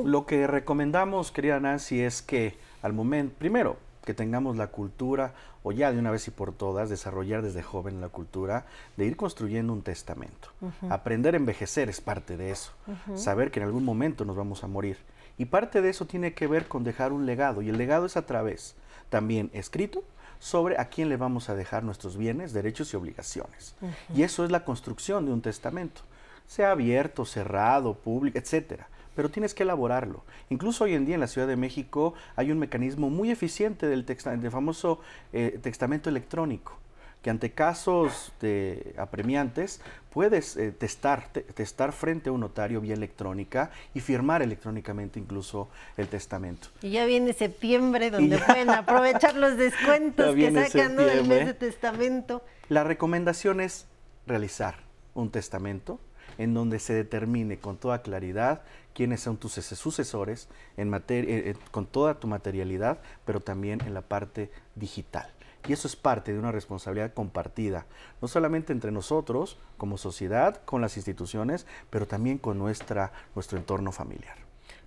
Lo 0.03 0.25
que 0.25 0.45
recomendamos, 0.45 1.31
querida 1.31 1.59
Nancy, 1.61 2.01
es 2.01 2.21
que 2.21 2.57
al 2.81 2.91
momento, 2.91 3.33
primero, 3.39 3.77
que 4.07 4.13
tengamos 4.13 4.55
la 4.55 4.67
cultura, 4.67 5.33
o 5.63 5.73
ya 5.73 5.91
de 5.91 5.99
una 5.99 6.11
vez 6.11 6.29
y 6.29 6.31
por 6.31 6.53
todas, 6.53 6.89
desarrollar 6.89 7.41
desde 7.41 7.61
joven 7.61 7.99
la 7.99 8.07
cultura 8.07 8.65
de 8.95 9.03
ir 9.03 9.17
construyendo 9.17 9.73
un 9.73 9.81
testamento. 9.81 10.47
Aprender 10.89 11.33
a 11.33 11.37
envejecer 11.37 11.89
es 11.89 11.99
parte 11.99 12.37
de 12.37 12.51
eso. 12.51 12.71
Saber 13.15 13.51
que 13.51 13.59
en 13.59 13.65
algún 13.65 13.83
momento 13.83 14.23
nos 14.23 14.37
vamos 14.37 14.63
a 14.63 14.67
morir. 14.67 14.97
Y 15.37 15.43
parte 15.43 15.81
de 15.81 15.89
eso 15.89 16.05
tiene 16.05 16.33
que 16.33 16.47
ver 16.47 16.69
con 16.69 16.85
dejar 16.85 17.11
un 17.11 17.25
legado. 17.25 17.61
Y 17.61 17.67
el 17.67 17.77
legado 17.77 18.05
es 18.05 18.15
a 18.15 18.25
través, 18.25 18.75
también 19.09 19.49
escrito, 19.51 20.05
sobre 20.39 20.79
a 20.79 20.85
quién 20.85 21.09
le 21.09 21.17
vamos 21.17 21.49
a 21.49 21.55
dejar 21.55 21.83
nuestros 21.83 22.15
bienes, 22.15 22.53
derechos 22.53 22.93
y 22.93 22.95
obligaciones. 22.95 23.75
Y 24.15 24.23
eso 24.23 24.45
es 24.45 24.51
la 24.51 24.63
construcción 24.63 25.25
de 25.25 25.33
un 25.33 25.41
testamento. 25.41 25.99
Sea 26.47 26.71
abierto, 26.71 27.25
cerrado, 27.25 27.93
público, 27.93 28.37
etcétera 28.37 28.87
pero 29.17 29.29
tienes 29.29 29.55
que 29.55 29.63
elaborarlo. 29.63 30.23
Incluso 30.51 30.83
hoy 30.83 30.93
en 30.93 31.03
día 31.07 31.15
en 31.15 31.21
la 31.21 31.27
Ciudad 31.27 31.47
de 31.47 31.55
México 31.55 32.13
hay 32.35 32.51
un 32.51 32.59
mecanismo 32.59 33.09
muy 33.09 33.31
eficiente 33.31 33.87
del, 33.87 34.05
famoso 34.51 35.01
eh, 35.33 35.57
testamento 35.61 36.07
electrónico 36.07 36.77
que 37.23 37.31
ante 37.31 37.51
casos 37.51 38.31
de 38.39 38.93
apremiantes 38.95 39.81
puedes 40.11 40.55
eh, 40.55 40.71
testar, 40.71 41.29
testar 41.29 41.93
frente 41.93 42.29
a 42.29 42.31
un 42.31 42.41
notario 42.41 42.79
vía 42.79 42.93
electrónica 42.93 43.71
y 43.95 44.01
firmar 44.01 44.43
electrónicamente 44.43 45.19
incluso 45.19 45.67
el 45.97 46.07
testamento. 46.09 46.67
Y 46.83 46.91
ya 46.91 47.07
viene 47.07 47.33
septiembre 47.33 48.11
donde 48.11 48.37
pueden 48.37 48.69
aprovechar 48.69 49.35
los 49.35 49.57
descuentos 49.57 50.35
que 50.35 50.51
sacan 50.51 50.95
del 50.95 51.25
mes 51.25 51.47
de 51.47 51.53
testamento. 51.55 52.43
La 52.69 52.83
recomendación 52.83 53.61
es 53.61 53.87
realizar 54.27 54.75
un 55.15 55.31
testamento 55.31 55.99
en 56.37 56.53
donde 56.53 56.79
se 56.79 56.93
determine 56.93 57.59
con 57.59 57.77
toda 57.77 58.01
claridad 58.01 58.61
quiénes 58.93 59.21
son 59.21 59.37
tus 59.37 59.53
sucesores 59.53 60.47
en 60.75 60.93
eh, 60.93 60.99
eh, 61.09 61.55
con 61.71 61.85
toda 61.85 62.19
tu 62.19 62.27
materialidad, 62.27 62.99
pero 63.25 63.39
también 63.39 63.81
en 63.81 63.93
la 63.93 64.01
parte 64.01 64.49
digital. 64.75 65.29
Y 65.67 65.73
eso 65.73 65.87
es 65.87 65.95
parte 65.95 66.31
de 66.31 66.39
una 66.39 66.51
responsabilidad 66.51 67.13
compartida, 67.13 67.85
no 68.21 68.27
solamente 68.27 68.71
entre 68.71 68.91
nosotros 68.91 69.57
como 69.77 69.97
sociedad, 69.97 70.61
con 70.63 70.81
las 70.81 70.95
instituciones, 70.95 71.67
pero 71.89 72.07
también 72.07 72.37
con 72.37 72.57
nuestra, 72.57 73.11
nuestro 73.35 73.57
entorno 73.57 73.91
familiar. 73.91 74.37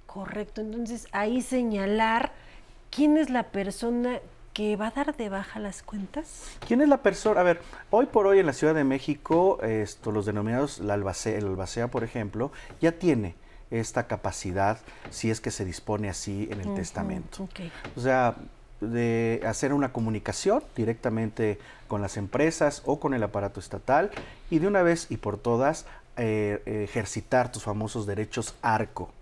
Correcto, 0.07 0.61
entonces 0.61 1.07
ahí 1.13 1.43
señalar 1.43 2.33
quién 2.91 3.17
es 3.17 3.31
la 3.31 3.51
persona 3.53 4.21
que 4.53 4.77
va 4.77 4.89
a 4.89 4.91
dar 4.91 5.17
de 5.17 5.29
baja 5.29 5.61
las 5.61 5.83
cuentas? 5.83 6.51
¿Quién 6.67 6.81
es 6.81 6.89
la 6.89 7.03
persona? 7.03 7.41
A 7.41 7.45
ver, 7.45 7.61
hoy 7.91 8.07
por 8.07 8.27
hoy 8.27 8.39
en 8.39 8.47
la 8.47 8.53
Ciudad 8.53 8.75
de 8.75 8.85
México, 8.85 9.59
esto, 9.63 10.13
los 10.13 10.27
denominados, 10.27 10.81
la 10.81 10.95
albacea, 10.95 11.39
el 11.39 11.47
albacea, 11.47 11.89
por 11.89 12.05
ejemplo, 12.05 12.51
ya 12.81 12.93
tiene 12.93 13.35
esta 13.71 14.07
capacidad 14.07 14.79
si 15.11 15.31
es 15.31 15.41
que 15.41 15.51
se 15.51 15.65
dispone 15.65 16.09
así 16.09 16.49
en 16.51 16.61
el 16.61 16.75
testamento. 16.75 17.49
O 17.97 18.01
sea, 18.01 18.37
de 18.81 19.43
hacer 19.47 19.73
una 19.73 19.93
comunicación 19.93 20.63
directamente 20.75 21.59
con 21.87 22.03
las 22.03 22.17
empresas 22.17 22.83
o 22.87 22.99
con 22.99 23.15
el 23.15 23.23
aparato 23.23 23.61
estatal 23.61 24.11
y 24.49 24.59
de 24.59 24.67
una 24.67 24.83
vez 24.83 25.07
y 25.11 25.19
por 25.19 25.37
todas 25.37 25.87
eh, 26.17 26.63
ejercitar 26.85 27.53
tus 27.53 27.63
famosos 27.63 28.07
derechos 28.07 28.55
ARCO. 28.63 29.13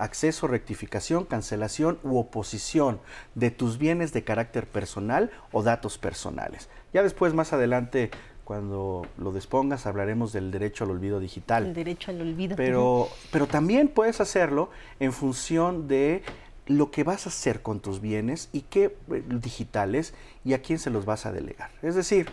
Acceso, 0.00 0.46
rectificación, 0.46 1.24
cancelación 1.24 1.98
u 2.02 2.18
oposición 2.18 3.00
de 3.34 3.50
tus 3.50 3.78
bienes 3.78 4.12
de 4.12 4.24
carácter 4.24 4.66
personal 4.66 5.30
o 5.52 5.62
datos 5.62 5.98
personales. 5.98 6.68
Ya 6.92 7.02
después, 7.02 7.34
más 7.34 7.52
adelante, 7.52 8.10
cuando 8.44 9.06
lo 9.16 9.32
dispongas, 9.32 9.86
hablaremos 9.86 10.32
del 10.32 10.50
derecho 10.50 10.84
al 10.84 10.90
olvido 10.90 11.20
digital. 11.20 11.66
El 11.66 11.74
derecho 11.74 12.10
al 12.10 12.20
olvido. 12.20 12.56
Pero, 12.56 13.08
pero 13.30 13.46
también 13.46 13.88
puedes 13.88 14.20
hacerlo 14.20 14.70
en 14.98 15.12
función 15.12 15.86
de 15.86 16.22
lo 16.66 16.90
que 16.90 17.04
vas 17.04 17.26
a 17.26 17.28
hacer 17.28 17.62
con 17.62 17.80
tus 17.80 18.00
bienes 18.00 18.48
y 18.52 18.62
qué 18.62 18.96
eh, 19.10 19.22
digitales 19.26 20.14
y 20.44 20.54
a 20.54 20.62
quién 20.62 20.78
se 20.78 20.90
los 20.90 21.04
vas 21.04 21.26
a 21.26 21.32
delegar. 21.32 21.70
Es 21.82 21.94
decir, 21.94 22.28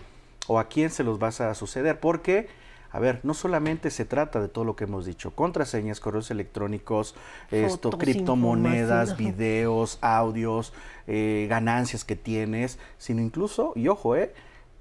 o 0.48 0.60
a 0.60 0.68
quién 0.70 0.90
se 0.90 1.04
los 1.04 1.20
vas 1.20 1.42
a 1.42 1.54
suceder, 1.54 2.00
porque 2.00 2.48
a 2.92 3.00
ver, 3.00 3.20
no 3.24 3.34
solamente 3.34 3.92
se 3.92 4.06
trata 4.06 4.42
de 4.42 4.48
todo 4.48 4.66
lo 4.66 4.76
que 4.76 4.86
hemos 4.86 5.06
dicho, 5.06 5.32
contraseñas, 5.32 6.00
correos 6.00 6.32
electrónicos, 6.32 7.16
esto, 7.52 7.92
criptomonedas, 7.92 9.18
videos, 9.18 9.98
audios, 10.02 10.74
eh, 11.08 11.48
ganancias 11.50 12.04
que 12.04 12.16
tienes, 12.16 12.80
sino 12.98 13.22
incluso, 13.22 13.74
y 13.76 13.88
ojo, 13.88 14.16
eh, 14.16 14.34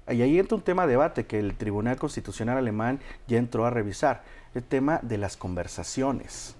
y 0.09 0.21
ahí 0.21 0.39
entra 0.39 0.55
un 0.57 0.63
tema 0.63 0.85
de 0.85 0.91
debate 0.91 1.25
que 1.25 1.39
el 1.39 1.55
Tribunal 1.55 1.97
Constitucional 1.97 2.57
Alemán 2.57 2.99
ya 3.27 3.37
entró 3.37 3.65
a 3.65 3.69
revisar, 3.69 4.23
el 4.53 4.63
tema 4.63 4.99
de 5.03 5.17
las 5.17 5.37
conversaciones 5.37 6.56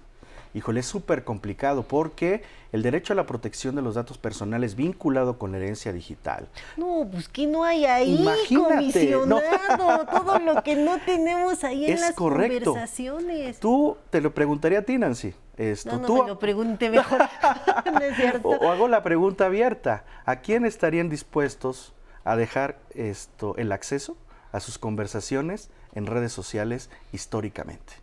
híjole, 0.58 0.80
es 0.80 0.86
súper 0.86 1.24
complicado 1.24 1.82
porque 1.84 2.42
el 2.72 2.82
derecho 2.82 3.12
a 3.12 3.16
la 3.16 3.26
protección 3.26 3.76
de 3.76 3.82
los 3.82 3.94
datos 3.94 4.18
personales 4.18 4.74
vinculado 4.74 5.38
con 5.38 5.52
la 5.52 5.58
herencia 5.58 5.92
digital. 5.92 6.48
No, 6.76 7.08
pues 7.10 7.28
que 7.28 7.46
no 7.46 7.64
hay 7.64 7.86
ahí 7.86 8.20
Imagínate, 8.20 8.74
comisionado, 8.74 10.06
todo 10.10 10.38
lo 10.40 10.62
que 10.62 10.76
no 10.76 10.98
tenemos 10.98 11.64
ahí 11.64 11.86
en 11.86 12.00
las 12.00 12.14
conversaciones. 12.14 13.58
Tú 13.60 13.96
te 14.10 14.20
lo 14.20 14.34
preguntaría 14.34 14.80
a 14.80 14.82
ti, 14.82 14.98
Nancy. 14.98 15.34
Esto, 15.56 15.92
no, 15.92 15.98
no 15.98 16.06
tú, 16.06 16.22
me 16.22 16.28
lo 16.28 16.38
pregunte 16.38 16.90
mejor. 16.90 17.18
no 17.92 18.00
es 18.00 18.16
cierto. 18.16 18.48
O, 18.48 18.70
hago 18.70 18.88
la 18.88 19.02
pregunta 19.02 19.46
abierta. 19.46 20.04
¿A 20.24 20.36
quién 20.36 20.64
estarían 20.64 21.08
dispuestos 21.08 21.94
a 22.24 22.36
dejar 22.36 22.78
esto 22.94 23.56
el 23.56 23.72
acceso 23.72 24.16
a 24.52 24.60
sus 24.60 24.78
conversaciones 24.78 25.70
en 25.94 26.06
redes 26.06 26.32
sociales 26.32 26.90
históricamente? 27.12 27.94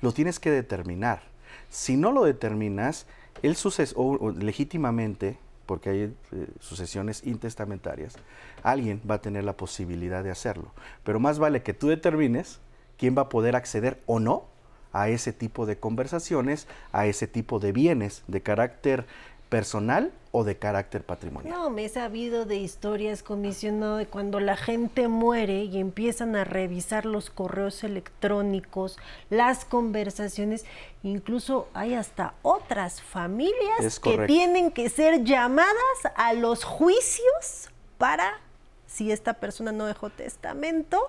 Lo 0.00 0.12
tienes 0.12 0.40
que 0.40 0.50
determinar. 0.50 1.35
Si 1.70 1.96
no 1.96 2.12
lo 2.12 2.24
determinas, 2.24 3.06
el 3.42 3.56
suceso, 3.56 4.18
legítimamente, 4.38 5.38
porque 5.66 5.90
hay 5.90 6.00
eh, 6.00 6.14
sucesiones 6.60 7.26
intestamentarias, 7.26 8.16
alguien 8.62 9.00
va 9.08 9.16
a 9.16 9.20
tener 9.20 9.44
la 9.44 9.56
posibilidad 9.56 10.24
de 10.24 10.30
hacerlo. 10.30 10.72
Pero 11.04 11.20
más 11.20 11.38
vale 11.38 11.62
que 11.62 11.74
tú 11.74 11.88
determines 11.88 12.60
quién 12.96 13.16
va 13.16 13.22
a 13.22 13.28
poder 13.28 13.56
acceder 13.56 14.00
o 14.06 14.20
no 14.20 14.44
a 14.92 15.08
ese 15.08 15.32
tipo 15.32 15.66
de 15.66 15.78
conversaciones, 15.78 16.66
a 16.92 17.06
ese 17.06 17.26
tipo 17.26 17.58
de 17.58 17.72
bienes 17.72 18.22
de 18.28 18.40
carácter 18.40 19.06
personal 19.48 20.12
o 20.38 20.44
de 20.44 20.58
carácter 20.58 21.02
patrimonial. 21.02 21.50
No, 21.50 21.70
me 21.70 21.86
he 21.86 21.88
sabido 21.88 22.44
de 22.44 22.56
historias, 22.56 23.22
comisionado, 23.22 23.96
de 23.96 24.04
cuando 24.04 24.38
la 24.38 24.54
gente 24.54 25.08
muere 25.08 25.64
y 25.64 25.80
empiezan 25.80 26.36
a 26.36 26.44
revisar 26.44 27.06
los 27.06 27.30
correos 27.30 27.82
electrónicos, 27.84 28.98
las 29.30 29.64
conversaciones, 29.64 30.66
incluso 31.02 31.68
hay 31.72 31.94
hasta 31.94 32.34
otras 32.42 33.00
familias 33.00 33.98
que 33.98 34.26
tienen 34.26 34.72
que 34.72 34.90
ser 34.90 35.24
llamadas 35.24 35.72
a 36.14 36.34
los 36.34 36.64
juicios 36.64 37.70
para, 37.96 38.38
si 38.86 39.12
esta 39.12 39.32
persona 39.32 39.72
no 39.72 39.86
dejó 39.86 40.10
testamento, 40.10 41.00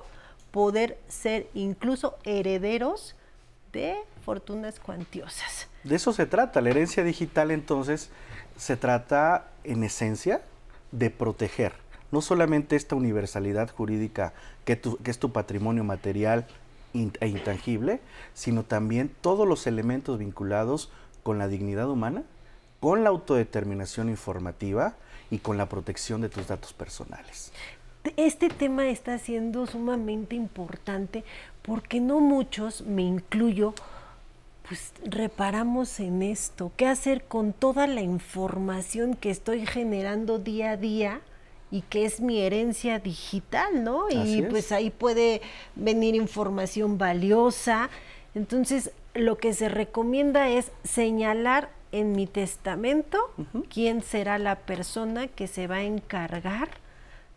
poder 0.51 0.97
ser 1.09 1.49
incluso 1.53 2.17
herederos 2.23 3.13
de 3.73 3.97
fortunas 4.23 4.79
cuantiosas. 4.79 5.67
De 5.83 5.97
eso 5.97 6.13
se 6.13 6.25
trata, 6.25 6.61
la 6.61 6.69
herencia 6.69 7.03
digital 7.03 7.51
entonces 7.51 8.09
se 8.57 8.77
trata 8.77 9.47
en 9.63 9.83
esencia 9.83 10.41
de 10.91 11.09
proteger 11.09 11.73
no 12.11 12.21
solamente 12.21 12.75
esta 12.75 12.95
universalidad 12.95 13.69
jurídica 13.69 14.33
que, 14.65 14.79
es 15.05 15.19
tu 15.19 15.31
patrimonio 15.31 15.83
material 15.83 16.45
e 16.93 17.27
intangible, 17.27 17.99
sino 18.33 18.63
también 18.63 19.11
todos 19.21 19.47
los 19.47 19.67
elementos 19.67 20.17
vinculados 20.17 20.89
con 21.23 21.37
la 21.37 21.47
dignidad 21.47 21.89
humana, 21.89 22.23
con 22.79 23.03
la 23.03 23.09
autodeterminación 23.09 24.09
informativa 24.09 24.95
y 25.29 25.39
con 25.39 25.57
la 25.57 25.67
protección 25.67 26.21
de 26.21 26.29
tus 26.29 26.47
datos 26.47 26.73
personales. 26.73 27.51
Este 28.15 28.49
tema 28.49 28.87
está 28.87 29.17
siendo 29.17 29.67
sumamente 29.67 30.35
importante 30.35 31.25
porque 31.61 31.99
no 31.99 32.21
muchos, 32.21 32.81
me 32.83 33.01
incluyo, 33.01 33.73
pues 34.67 34.93
reparamos 35.03 35.99
en 35.99 36.21
esto. 36.21 36.71
¿Qué 36.77 36.87
hacer 36.87 37.23
con 37.23 37.53
toda 37.53 37.87
la 37.87 38.01
información 38.01 39.15
que 39.15 39.29
estoy 39.29 39.65
generando 39.65 40.39
día 40.39 40.71
a 40.71 40.77
día? 40.77 41.21
y 41.69 41.81
que 41.81 42.05
es 42.05 42.21
mi 42.21 42.39
herencia 42.39 42.99
digital, 42.99 43.83
¿no? 43.83 44.09
y 44.09 44.41
pues 44.43 44.71
ahí 44.71 44.89
puede 44.89 45.41
venir 45.75 46.15
información 46.15 46.97
valiosa. 46.97 47.89
Entonces, 48.35 48.91
lo 49.13 49.37
que 49.37 49.53
se 49.53 49.67
recomienda 49.67 50.47
es 50.47 50.71
señalar 50.83 51.69
en 51.91 52.13
mi 52.13 52.27
testamento 52.27 53.17
quién 53.73 54.01
será 54.01 54.37
la 54.37 54.55
persona 54.55 55.27
que 55.27 55.47
se 55.47 55.67
va 55.67 55.77
a 55.77 55.83
encargar 55.83 56.69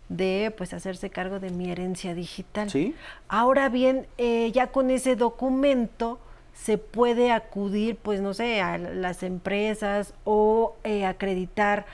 de 0.08 0.52
pues 0.56 0.74
hacerse 0.74 1.08
cargo 1.10 1.38
de 1.40 1.50
mi 1.50 1.70
herencia 1.70 2.14
digital. 2.14 2.68
¿Sí? 2.68 2.94
Ahora 3.28 3.68
bien, 3.68 4.06
eh, 4.18 4.50
ya 4.52 4.68
con 4.68 4.90
ese 4.90 5.16
documento, 5.16 6.18
se 6.62 6.77
puede 6.77 7.33
acudir, 7.33 7.96
pues 7.96 8.20
no 8.20 8.35
sé, 8.35 8.61
a 8.61 8.77
las 8.77 9.23
empresas 9.23 10.12
o 10.25 10.77
eh, 10.85 11.07
acreditar 11.07 11.87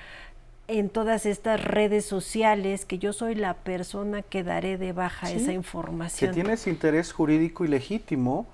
en 0.67 0.91
todas 0.91 1.25
estas 1.25 1.63
redes 1.63 2.05
sociales 2.05 2.85
que 2.85 2.99
yo 2.99 3.13
soy 3.13 3.37
la 3.37 3.55
persona 3.55 4.23
que 4.23 4.43
daré 4.43 4.77
de 4.77 4.93
baja 4.93 5.31
esa 5.31 5.53
información. 5.53 6.31
Que 6.31 6.35
tienes 6.35 6.67
interés 6.67 7.13
jurídico 7.13 7.65
y 7.65 7.69
legítimo, 7.69 8.49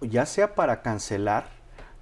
ya 0.00 0.24
sea 0.24 0.54
para 0.54 0.80
cancelar 0.80 1.48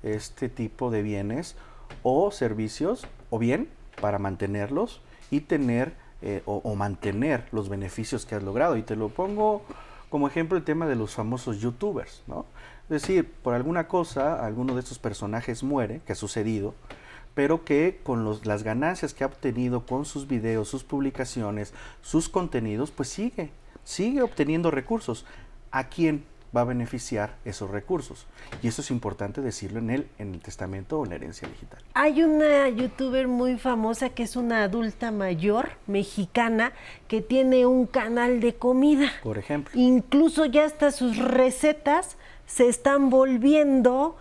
este 0.05 0.49
tipo 0.49 0.92
de 0.92 1.03
bienes 1.03 1.57
o 2.05 2.31
servicios, 2.31 3.09
o 3.31 3.40
bien 3.40 3.68
para 4.01 4.21
mantenerlos 4.21 5.01
y 5.33 5.40
tener 5.40 5.94
eh, 6.23 6.42
o 6.47 6.75
mantener 6.77 7.44
los 7.51 7.68
beneficios 7.68 8.25
que 8.25 8.37
has 8.37 8.44
logrado. 8.44 8.77
Y 8.77 8.83
te 8.83 8.94
lo 8.94 9.09
pongo 9.09 9.62
como 10.11 10.29
ejemplo 10.29 10.57
el 10.57 10.64
tema 10.64 10.87
de 10.87 10.94
los 10.94 11.14
famosos 11.14 11.61
youtubers, 11.61 12.23
¿no? 12.29 12.47
Es 12.90 13.03
decir, 13.03 13.31
por 13.31 13.53
alguna 13.53 13.87
cosa, 13.87 14.44
alguno 14.44 14.74
de 14.74 14.81
estos 14.81 14.98
personajes 14.98 15.62
muere, 15.62 16.01
que 16.07 16.12
ha 16.12 16.16
sucedido, 16.16 16.74
pero 17.35 17.64
que 17.64 18.01
con 18.03 18.24
los, 18.24 18.46
las 18.46 18.62
ganancias 18.62 19.12
que 19.12 19.24
ha 19.24 19.27
obtenido 19.27 19.85
con 19.85 20.07
sus 20.07 20.27
videos, 20.27 20.68
sus 20.68 20.85
publicaciones, 20.85 21.74
sus 22.01 22.31
contenidos, 22.31 22.90
pues 22.90 23.11
sigue, 23.11 23.51
sigue 23.85 24.22
obteniendo 24.22 24.70
recursos. 24.70 25.27
¿A 25.70 25.88
quién 25.90 26.24
va 26.57 26.62
a 26.62 26.64
beneficiar 26.64 27.37
esos 27.44 27.70
recursos? 27.70 28.27
Y 28.62 28.68
eso 28.68 28.81
es 28.81 28.90
importante 28.90 29.42
decirlo 29.42 29.81
en 29.81 29.90
el, 29.90 30.09
en 30.18 30.33
el 30.33 30.40
testamento 30.40 30.98
o 30.98 31.05
en 31.05 31.11
la 31.11 31.16
herencia 31.16 31.46
digital. 31.46 31.81
Hay 31.92 32.22
una 32.22 32.70
youtuber 32.70 33.29
muy 33.29 33.59
famosa 33.59 34.09
que 34.09 34.22
es 34.22 34.35
una 34.35 34.62
adulta 34.62 35.12
mayor 35.12 35.72
mexicana 35.87 36.72
que 37.07 37.20
tiene 37.20 37.66
un 37.66 37.87
canal 37.87 38.40
de 38.40 38.55
comida. 38.55 39.12
Por 39.22 39.37
ejemplo. 39.37 39.79
Incluso 39.79 40.46
ya 40.46 40.64
hasta 40.64 40.90
sus 40.90 41.18
recetas 41.18 42.16
se 42.48 42.66
están 42.66 43.11
volviendo 43.11 44.16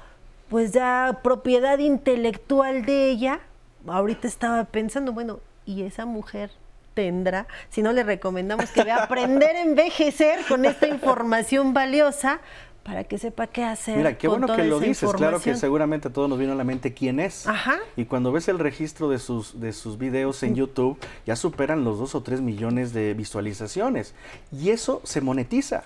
pues 0.49 0.71
ya 0.71 1.19
propiedad 1.23 1.79
intelectual 1.79 2.85
de 2.85 3.09
ella. 3.09 3.39
Ahorita 3.87 4.27
estaba 4.27 4.65
pensando, 4.65 5.13
bueno, 5.13 5.39
¿y 5.65 5.83
esa 5.83 6.05
mujer 6.05 6.51
tendrá? 6.93 7.47
Si 7.69 7.81
no 7.81 7.93
le 7.93 8.03
recomendamos 8.03 8.69
que 8.69 8.83
vea 8.83 8.97
aprender 9.03 9.55
a 9.55 9.61
envejecer 9.61 10.39
con 10.47 10.65
esta 10.65 10.87
información 10.87 11.73
valiosa 11.73 12.41
para 12.83 13.03
que 13.03 13.17
sepa 13.17 13.47
qué 13.47 13.63
hacer. 13.65 13.97
Mira, 13.97 14.17
qué 14.17 14.29
bueno 14.29 14.47
que 14.55 14.63
lo 14.63 14.79
dices, 14.79 15.11
claro 15.13 15.41
que 15.41 15.55
seguramente 15.55 16.07
a 16.07 16.13
todos 16.13 16.29
nos 16.29 16.39
vino 16.39 16.53
a 16.53 16.55
la 16.55 16.63
mente 16.63 16.93
quién 16.93 17.19
es. 17.19 17.45
Ajá. 17.45 17.79
Y 17.97 18.05
cuando 18.05 18.31
ves 18.31 18.47
el 18.47 18.59
registro 18.59 19.09
de 19.09 19.19
sus, 19.19 19.59
de 19.59 19.73
sus 19.73 19.97
videos 19.97 20.41
en 20.43 20.55
YouTube, 20.55 20.97
ya 21.25 21.35
superan 21.35 21.83
los 21.83 21.99
dos 21.99 22.15
o 22.15 22.23
tres 22.23 22.39
millones 22.39 22.93
de 22.93 23.13
visualizaciones. 23.13 24.13
Y 24.53 24.69
eso 24.69 25.01
se 25.03 25.19
monetiza. 25.19 25.83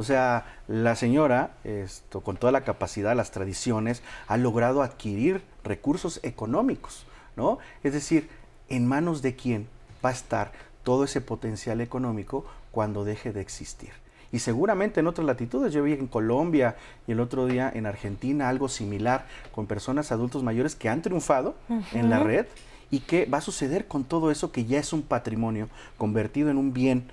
O 0.00 0.02
sea, 0.02 0.46
la 0.66 0.96
señora, 0.96 1.50
esto, 1.62 2.22
con 2.22 2.38
toda 2.38 2.52
la 2.52 2.64
capacidad, 2.64 3.14
las 3.14 3.32
tradiciones, 3.32 4.02
ha 4.28 4.38
logrado 4.38 4.80
adquirir 4.80 5.42
recursos 5.62 6.20
económicos, 6.22 7.04
¿no? 7.36 7.58
Es 7.84 7.92
decir, 7.92 8.30
¿en 8.70 8.86
manos 8.86 9.20
de 9.20 9.36
quién 9.36 9.68
va 10.02 10.08
a 10.08 10.12
estar 10.12 10.52
todo 10.84 11.04
ese 11.04 11.20
potencial 11.20 11.82
económico 11.82 12.46
cuando 12.72 13.04
deje 13.04 13.34
de 13.34 13.42
existir? 13.42 13.90
Y 14.32 14.38
seguramente 14.38 15.00
en 15.00 15.06
otras 15.06 15.26
latitudes, 15.26 15.70
yo 15.70 15.82
vi 15.82 15.92
en 15.92 16.06
Colombia 16.06 16.76
y 17.06 17.12
el 17.12 17.20
otro 17.20 17.44
día 17.44 17.70
en 17.74 17.84
Argentina 17.84 18.48
algo 18.48 18.70
similar 18.70 19.26
con 19.52 19.66
personas 19.66 20.12
adultos 20.12 20.42
mayores 20.42 20.76
que 20.76 20.88
han 20.88 21.02
triunfado 21.02 21.56
en 21.92 22.08
la 22.08 22.20
red 22.20 22.46
y 22.90 23.00
qué 23.00 23.26
va 23.26 23.36
a 23.36 23.42
suceder 23.42 23.86
con 23.86 24.04
todo 24.04 24.30
eso 24.30 24.50
que 24.50 24.64
ya 24.64 24.78
es 24.78 24.94
un 24.94 25.02
patrimonio 25.02 25.68
convertido 25.98 26.48
en 26.48 26.56
un 26.56 26.72
bien 26.72 27.04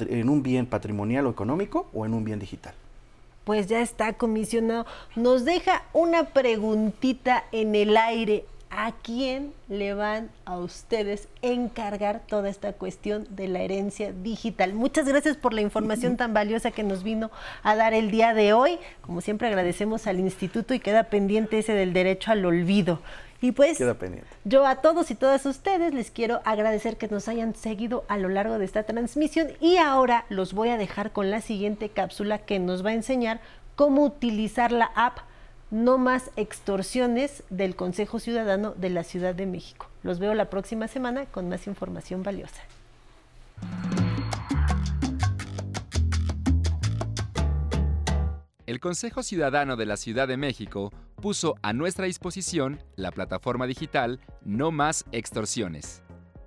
en 0.00 0.28
un 0.28 0.42
bien 0.42 0.66
patrimonial 0.66 1.26
o 1.26 1.30
económico 1.30 1.88
o 1.92 2.06
en 2.06 2.14
un 2.14 2.24
bien 2.24 2.38
digital. 2.38 2.74
pues 3.44 3.68
ya 3.68 3.80
está 3.80 4.12
comisionado. 4.14 4.86
Nos 5.14 5.44
deja 5.44 5.84
una 5.92 6.24
preguntita 6.24 7.44
en 7.52 7.76
el 7.76 7.96
aire. 7.96 8.44
¿A 8.68 8.90
quién 8.90 9.52
le 9.68 9.94
van 9.94 10.28
a 10.44 10.58
ustedes 10.58 11.28
encargar 11.40 12.22
toda 12.26 12.48
esta 12.48 12.72
cuestión 12.72 13.26
de 13.30 13.46
la 13.46 13.60
herencia 13.60 14.12
digital? 14.12 14.74
Muchas 14.74 15.06
gracias 15.06 15.36
por 15.36 15.54
la 15.54 15.60
información 15.60 16.16
tan 16.16 16.34
valiosa 16.34 16.72
que 16.72 16.82
nos 16.82 17.04
vino 17.04 17.30
a 17.62 17.76
dar 17.76 17.94
el 17.94 18.10
día 18.10 18.34
de 18.34 18.52
hoy. 18.52 18.80
Como 19.02 19.20
siempre 19.20 19.46
agradecemos 19.46 20.08
al 20.08 20.18
instituto 20.18 20.74
y 20.74 20.80
queda 20.80 21.04
pendiente 21.04 21.60
ese 21.60 21.72
del 21.74 21.92
derecho 21.92 22.32
al 22.32 22.44
olvido. 22.44 22.98
Y 23.40 23.52
pues 23.52 23.78
yo 24.44 24.66
a 24.66 24.76
todos 24.76 25.10
y 25.10 25.14
todas 25.14 25.44
ustedes 25.46 25.92
les 25.92 26.10
quiero 26.10 26.40
agradecer 26.44 26.96
que 26.96 27.08
nos 27.08 27.28
hayan 27.28 27.54
seguido 27.54 28.04
a 28.08 28.16
lo 28.16 28.28
largo 28.28 28.58
de 28.58 28.64
esta 28.64 28.84
transmisión 28.84 29.48
y 29.60 29.76
ahora 29.76 30.24
los 30.28 30.54
voy 30.54 30.70
a 30.70 30.78
dejar 30.78 31.12
con 31.12 31.30
la 31.30 31.40
siguiente 31.40 31.88
cápsula 31.88 32.38
que 32.38 32.58
nos 32.58 32.84
va 32.84 32.90
a 32.90 32.94
enseñar 32.94 33.40
cómo 33.74 34.04
utilizar 34.04 34.72
la 34.72 34.90
app 34.94 35.18
No 35.70 35.98
más 35.98 36.30
extorsiones 36.36 37.42
del 37.50 37.74
Consejo 37.74 38.20
Ciudadano 38.20 38.72
de 38.76 38.90
la 38.90 39.02
Ciudad 39.02 39.34
de 39.34 39.46
México. 39.46 39.88
Los 40.02 40.18
veo 40.18 40.32
la 40.34 40.48
próxima 40.48 40.86
semana 40.86 41.26
con 41.26 41.48
más 41.48 41.66
información 41.66 42.22
valiosa. 42.22 42.62
El 48.66 48.80
Consejo 48.80 49.22
Ciudadano 49.22 49.76
de 49.76 49.86
la 49.86 49.96
Ciudad 49.96 50.26
de 50.26 50.36
México 50.36 50.92
puso 51.22 51.54
a 51.62 51.72
nuestra 51.72 52.06
disposición 52.06 52.82
la 52.96 53.12
plataforma 53.12 53.64
digital 53.64 54.18
No 54.44 54.72
Más 54.72 55.04
Extorsiones. 55.12 56.02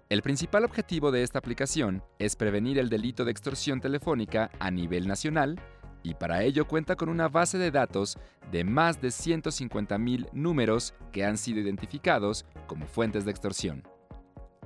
El 0.10 0.22
principal 0.22 0.66
objetivo 0.66 1.12
de 1.12 1.24
esta 1.24 1.40
aplicación 1.40 2.04
es 2.18 2.36
prevenir 2.36 2.78
el 2.78 2.90
delito 2.90 3.24
de 3.24 3.32
extorsión 3.32 3.80
telefónica 3.80 4.52
a 4.60 4.70
nivel 4.70 5.08
nacional 5.08 5.62
y 6.04 6.14
para 6.16 6.44
ello 6.44 6.68
cuenta 6.68 6.98
con 6.98 7.08
una 7.08 7.30
base 7.30 7.58
de 7.58 7.72
datos 7.72 8.18
de 8.52 8.66
más 8.66 9.00
de 9.00 9.10
150.000 9.10 10.30
números 10.34 10.94
que 11.14 11.24
han 11.24 11.38
sido 11.38 11.62
identificados 11.62 12.46
como 12.68 12.86
fuentes 12.86 13.24
de 13.24 13.32
extorsión. 13.32 13.88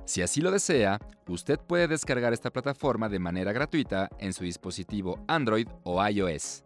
Si 0.06 0.22
así 0.22 0.40
lo 0.40 0.50
desea, 0.50 0.98
usted 1.28 1.60
puede 1.60 1.86
descargar 1.86 2.32
esta 2.32 2.50
plataforma 2.50 3.08
de 3.08 3.20
manera 3.20 3.52
gratuita 3.52 4.08
en 4.18 4.32
su 4.32 4.42
dispositivo 4.42 5.22
Android 5.28 5.68
o 5.84 6.04
iOS. 6.04 6.63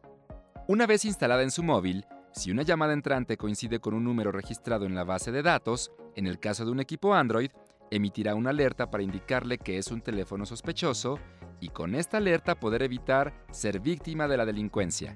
Una 0.70 0.86
vez 0.86 1.06
instalada 1.06 1.42
en 1.42 1.50
su 1.50 1.62
móvil, 1.62 2.04
si 2.30 2.50
una 2.50 2.60
llamada 2.60 2.92
entrante 2.92 3.38
coincide 3.38 3.80
con 3.80 3.94
un 3.94 4.04
número 4.04 4.32
registrado 4.32 4.84
en 4.84 4.94
la 4.94 5.02
base 5.02 5.32
de 5.32 5.40
datos, 5.40 5.90
en 6.14 6.26
el 6.26 6.38
caso 6.38 6.66
de 6.66 6.70
un 6.70 6.78
equipo 6.78 7.14
Android, 7.14 7.50
emitirá 7.90 8.34
una 8.34 8.50
alerta 8.50 8.90
para 8.90 9.02
indicarle 9.02 9.56
que 9.56 9.78
es 9.78 9.90
un 9.90 10.02
teléfono 10.02 10.44
sospechoso 10.44 11.18
y 11.58 11.70
con 11.70 11.94
esta 11.94 12.18
alerta 12.18 12.54
poder 12.54 12.82
evitar 12.82 13.32
ser 13.50 13.80
víctima 13.80 14.28
de 14.28 14.36
la 14.36 14.44
delincuencia. 14.44 15.14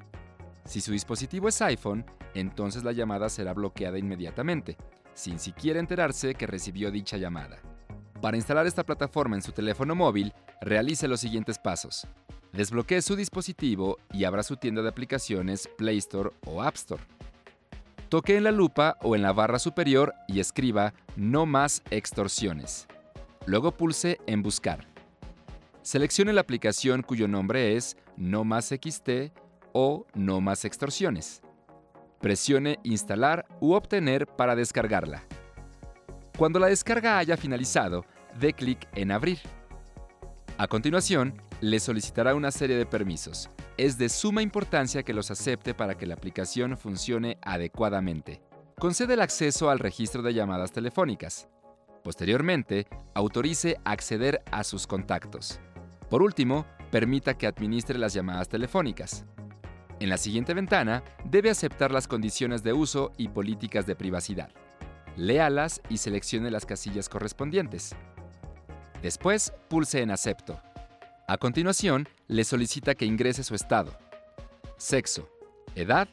Si 0.65 0.81
su 0.81 0.91
dispositivo 0.91 1.49
es 1.49 1.61
iPhone, 1.61 2.07
entonces 2.33 2.83
la 2.83 2.93
llamada 2.93 3.29
será 3.29 3.53
bloqueada 3.53 3.99
inmediatamente, 3.99 4.79
sin 5.12 5.38
siquiera 5.38 5.81
enterarse 5.81 6.35
que 6.35 6.47
recibió 6.47 6.91
dicha 6.91 7.19
llamada. 7.19 7.59
Para 8.23 8.38
instalar 8.38 8.67
esta 8.67 8.85
plataforma 8.85 9.37
en 9.37 9.43
su 9.43 9.53
teléfono 9.53 9.95
móvil, 9.95 10.33
realice 10.62 11.09
los 11.09 11.21
siguientes 11.21 11.59
pasos. 11.59 12.09
Desbloquee 12.53 13.01
su 13.01 13.17
dispositivo 13.17 13.99
y 14.12 14.25
abra 14.25 14.43
su 14.43 14.57
tienda 14.57 14.83
de 14.83 14.91
aplicaciones 14.91 15.69
Play 15.79 15.97
Store 15.99 16.31
o 16.45 16.62
App 16.62 16.75
Store. 16.75 17.03
Toque 18.11 18.37
en 18.37 18.45
la 18.45 18.51
lupa 18.51 18.99
o 19.01 19.17
en 19.17 19.23
la 19.23 19.33
barra 19.33 19.59
superior 19.59 20.12
y 20.29 20.38
escriba 20.38 20.93
No 21.17 21.47
más 21.47 21.83
extorsiones. 21.91 22.87
Luego 23.47 23.73
pulse 23.73 24.19
en 24.27 24.43
Buscar. 24.43 24.87
Seleccione 25.81 26.35
la 26.35 26.43
aplicación 26.43 27.01
cuyo 27.03 27.27
nombre 27.27 27.75
es 27.75 27.97
No 28.19 28.45
más 28.45 28.67
XT 28.67 29.33
o 29.73 30.07
No 30.12 30.43
más 30.43 30.67
extorsiones. 30.67 31.41
Presione 32.21 32.79
Instalar 32.83 33.47
u 33.61 33.73
Obtener 33.73 34.27
para 34.27 34.55
descargarla. 34.55 35.25
Cuando 36.37 36.59
la 36.59 36.67
descarga 36.67 37.17
haya 37.17 37.38
finalizado, 37.38 38.05
dé 38.38 38.53
clic 38.53 38.87
en 38.95 39.11
Abrir. 39.11 39.38
A 40.59 40.69
continuación, 40.69 41.41
le 41.62 41.79
solicitará 41.79 42.35
una 42.35 42.51
serie 42.51 42.77
de 42.77 42.87
permisos. 42.87 43.48
Es 43.79 43.96
de 43.96 44.09
suma 44.09 44.42
importancia 44.42 45.05
que 45.05 45.14
los 45.14 45.31
acepte 45.31 45.75
para 45.75 45.96
que 45.96 46.07
la 46.07 46.14
aplicación 46.14 46.77
funcione 46.77 47.38
adecuadamente. 47.40 48.42
Concede 48.81 49.14
el 49.14 49.20
acceso 49.20 49.70
al 49.70 49.79
registro 49.79 50.22
de 50.22 50.35
llamadas 50.35 50.72
telefónicas. 50.72 51.48
Posteriormente, 52.03 52.88
autorice 53.14 53.79
acceder 53.85 54.42
a 54.51 54.64
sus 54.64 54.88
contactos. 54.88 55.61
Por 56.11 56.20
último, 56.20 56.66
permita 56.90 57.35
que 57.35 57.46
administre 57.46 57.96
las 57.96 58.12
llamadas 58.12 58.48
telefónicas. 58.48 59.25
En 60.01 60.09
la 60.09 60.18
siguiente 60.18 60.55
ventana, 60.55 61.05
debe 61.25 61.48
aceptar 61.48 61.92
las 61.92 62.09
condiciones 62.09 62.64
de 62.64 62.72
uso 62.72 63.12
y 63.16 63.29
políticas 63.29 63.87
de 63.87 63.94
privacidad. 63.94 64.51
Léalas 65.16 65.81
y 65.88 65.98
seleccione 65.98 66.51
las 66.51 66.66
casillas 66.66 67.09
correspondientes. 67.09 67.94
Después, 69.01 69.53
pulse 69.68 70.03
en 70.03 70.11
Acepto. 70.11 70.61
A 71.33 71.38
continuación, 71.38 72.11
le 72.29 72.45
solicita 72.45 72.95
que 72.95 73.07
ingrese 73.07 73.42
su 73.42 73.55
estado, 73.55 73.99
sexo, 74.77 75.31
edad 75.75 76.07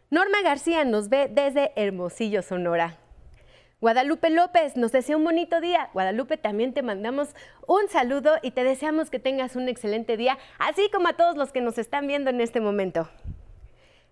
Norma 0.10 0.42
García 0.42 0.86
nos 0.86 1.10
ve 1.10 1.30
desde 1.30 1.74
Hermosillo, 1.76 2.44
Sonora. 2.44 2.98
Guadalupe 3.82 4.30
López 4.30 4.78
nos 4.78 4.94
desea 4.94 5.18
un 5.18 5.26
bonito 5.26 5.60
día. 5.60 5.90
Guadalupe, 5.92 6.38
también 6.38 6.74
te 6.74 6.82
mandamos 6.82 7.36
un 7.68 7.90
saludo 7.90 8.36
y 8.42 8.52
te 8.52 8.64
deseamos 8.64 9.10
que 9.10 9.20
tengas 9.20 9.58
un 9.58 9.68
excelente 9.68 10.16
día, 10.16 10.38
así 10.60 10.90
como 10.94 11.10
a 11.10 11.14
todos 11.14 11.36
los 11.36 11.52
que 11.52 11.60
nos 11.60 11.78
están 11.78 12.08
viendo 12.08 12.30
en 12.30 12.40
este 12.40 12.62
momento. 12.62 13.10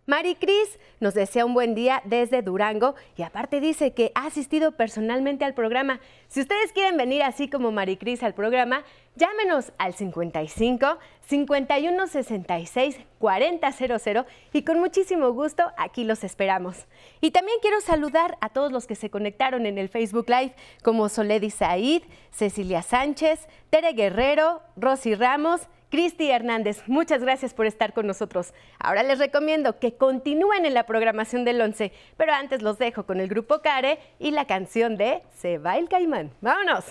Mari 0.05 0.35
Cris 0.35 0.79
nos 0.99 1.13
desea 1.13 1.45
un 1.45 1.53
buen 1.53 1.75
día 1.75 2.01
desde 2.03 2.41
Durango 2.41 2.95
y 3.15 3.21
aparte 3.21 3.61
dice 3.61 3.93
que 3.93 4.11
ha 4.15 4.25
asistido 4.25 4.73
personalmente 4.73 5.45
al 5.45 5.53
programa. 5.53 6.01
Si 6.27 6.41
ustedes 6.41 6.73
quieren 6.73 6.97
venir 6.97 7.23
así 7.23 7.49
como 7.49 7.71
Mari 7.71 7.95
Cris 7.95 8.21
al 8.21 8.33
programa, 8.33 8.83
llámenos 9.15 9.71
al 9.77 9.93
55 9.93 10.97
51 11.25 12.07
66 12.07 12.99
4000 13.17 14.25
y 14.51 14.63
con 14.63 14.79
muchísimo 14.81 15.31
gusto 15.31 15.71
aquí 15.77 16.03
los 16.03 16.25
esperamos. 16.25 16.85
Y 17.21 17.31
también 17.31 17.59
quiero 17.61 17.79
saludar 17.79 18.37
a 18.41 18.49
todos 18.49 18.73
los 18.73 18.87
que 18.87 18.95
se 18.95 19.09
conectaron 19.09 19.65
en 19.65 19.77
el 19.77 19.87
Facebook 19.87 20.27
Live 20.27 20.53
como 20.83 21.07
Soledi 21.07 21.49
Said, 21.49 22.03
Cecilia 22.29 22.81
Sánchez, 22.81 23.47
Tere 23.69 23.93
Guerrero, 23.93 24.61
Rosy 24.75 25.15
Ramos, 25.15 25.61
Cristi 25.93 26.31
Hernández, 26.31 26.81
muchas 26.87 27.21
gracias 27.21 27.53
por 27.53 27.67
estar 27.67 27.93
con 27.93 28.07
nosotros. 28.07 28.55
Ahora 28.79 29.03
les 29.03 29.19
recomiendo 29.19 29.77
que 29.77 29.93
continúen 29.93 30.65
en 30.65 30.73
la 30.73 30.87
programación 30.87 31.45
del 31.45 31.61
11, 31.61 31.91
pero 32.17 32.33
antes 32.33 32.63
los 32.63 32.79
dejo 32.79 33.05
con 33.05 33.19
el 33.19 33.27
grupo 33.27 33.59
Care 33.61 33.99
y 34.17 34.31
la 34.31 34.47
canción 34.47 34.97
de 34.97 35.21
Se 35.37 35.59
va 35.59 35.77
el 35.77 35.87
caimán. 35.87 36.31
¡Vámonos! 36.41 36.85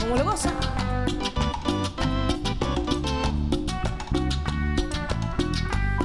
¿Cómo 0.00 0.16
lo 0.16 0.24
goza? 0.24 0.52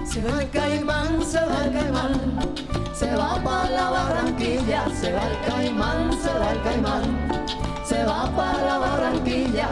Se 0.06 0.22
va 0.22 0.40
el 0.40 0.50
caimán, 0.52 1.26
se 1.26 1.44
va 1.44 1.66
el 1.66 1.74
caimán, 1.74 2.94
se 2.94 3.16
va 3.16 3.44
para 3.44 3.70
la 3.72 3.90
Barranquilla, 3.90 4.88
se 4.92 5.12
va 5.14 5.28
el 5.28 5.50
caimán, 5.50 6.14
se 6.14 6.30
va 6.32 6.52
el 6.52 6.62
caimán 6.62 7.41
se 8.02 8.08
va 8.08 8.26
para 8.36 8.62
la 8.64 8.78
Barranquilla. 8.80 9.68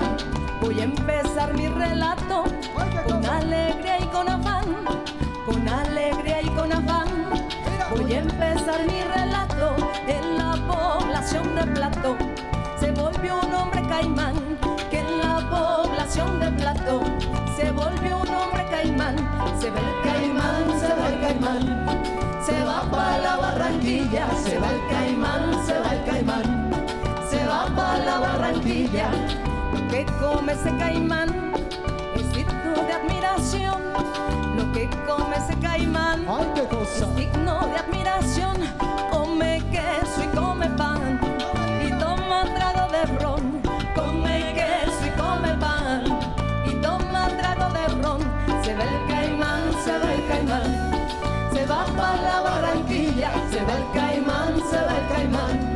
Voy 0.61 0.79
a 0.79 0.83
empezar 0.83 1.51
mi 1.55 1.67
relato 1.67 2.43
con 3.07 3.25
alegría 3.25 3.99
y 3.99 4.05
con 4.05 4.29
afán, 4.29 4.67
con 5.47 5.67
alegría 5.67 6.43
y 6.43 6.49
con 6.49 6.71
afán. 6.71 7.07
Voy 7.89 8.13
a 8.13 8.19
empezar 8.19 8.81
mi 8.85 9.01
relato 9.15 9.75
en 10.07 10.37
la 10.37 10.51
población 10.71 11.55
de 11.55 11.63
Plato. 11.73 12.17
Se 12.79 12.91
volvió 12.91 13.39
un 13.47 13.51
hombre 13.51 13.81
caimán, 13.89 14.35
que 14.91 14.99
en 14.99 15.17
la 15.17 15.37
población 15.49 16.39
de 16.39 16.51
Plato 16.51 17.01
se 17.57 17.71
volvió 17.71 18.17
un 18.19 18.29
hombre 18.29 18.63
caimán. 18.69 19.15
Se 19.59 19.71
ve 19.71 19.79
el 19.79 19.93
caimán, 20.07 20.65
se 20.79 20.89
va 20.97 21.07
el 21.13 21.19
caimán, 21.19 21.63
se 22.45 22.63
va 22.63 22.81
para 22.91 23.17
la 23.17 23.37
Barranquilla, 23.37 24.27
se 24.43 24.59
va 24.59 24.69
el 24.69 24.81
caimán, 24.87 25.65
se 25.65 25.79
va 25.79 25.93
el 25.95 26.03
caimán 26.05 26.18
come 30.49 30.53
ese 30.53 30.77
caimán 30.77 31.53
es 32.15 32.33
digno 32.33 32.73
de 32.87 32.93
admiración. 32.93 33.81
Lo 34.55 34.71
que 34.71 34.89
come 35.07 35.35
ese 35.37 35.55
caimán 35.59 36.25
es 36.81 37.15
digno 37.15 37.67
de 37.67 37.77
admiración. 37.77 38.57
Come 39.11 39.61
queso 39.71 40.23
y 40.23 40.27
come 40.35 40.67
pan 40.69 41.19
y 41.85 41.89
toma 41.99 42.45
trago 42.55 42.91
de 42.91 43.05
ron. 43.19 43.61
Come 43.95 44.53
queso 44.55 45.05
y 45.05 45.19
come 45.19 45.53
pan 45.59 46.03
y 46.65 46.73
toma 46.81 47.27
trago 47.37 47.69
de 47.73 47.87
ron. 48.01 48.21
Se 48.63 48.73
ve 48.73 48.83
el 48.83 49.07
caimán, 49.07 49.61
se 49.83 49.99
ve 49.99 50.15
el 50.15 50.27
caimán. 50.27 50.91
Se 51.53 51.65
va 51.65 51.85
para 51.97 52.21
la 52.21 52.41
Barranquilla, 52.41 53.31
se 53.51 53.63
ve 53.63 53.73
el 53.73 53.91
caimán, 53.93 54.55
se 54.69 54.77
ve 54.77 54.97
el 54.97 55.07
caimán 55.15 55.68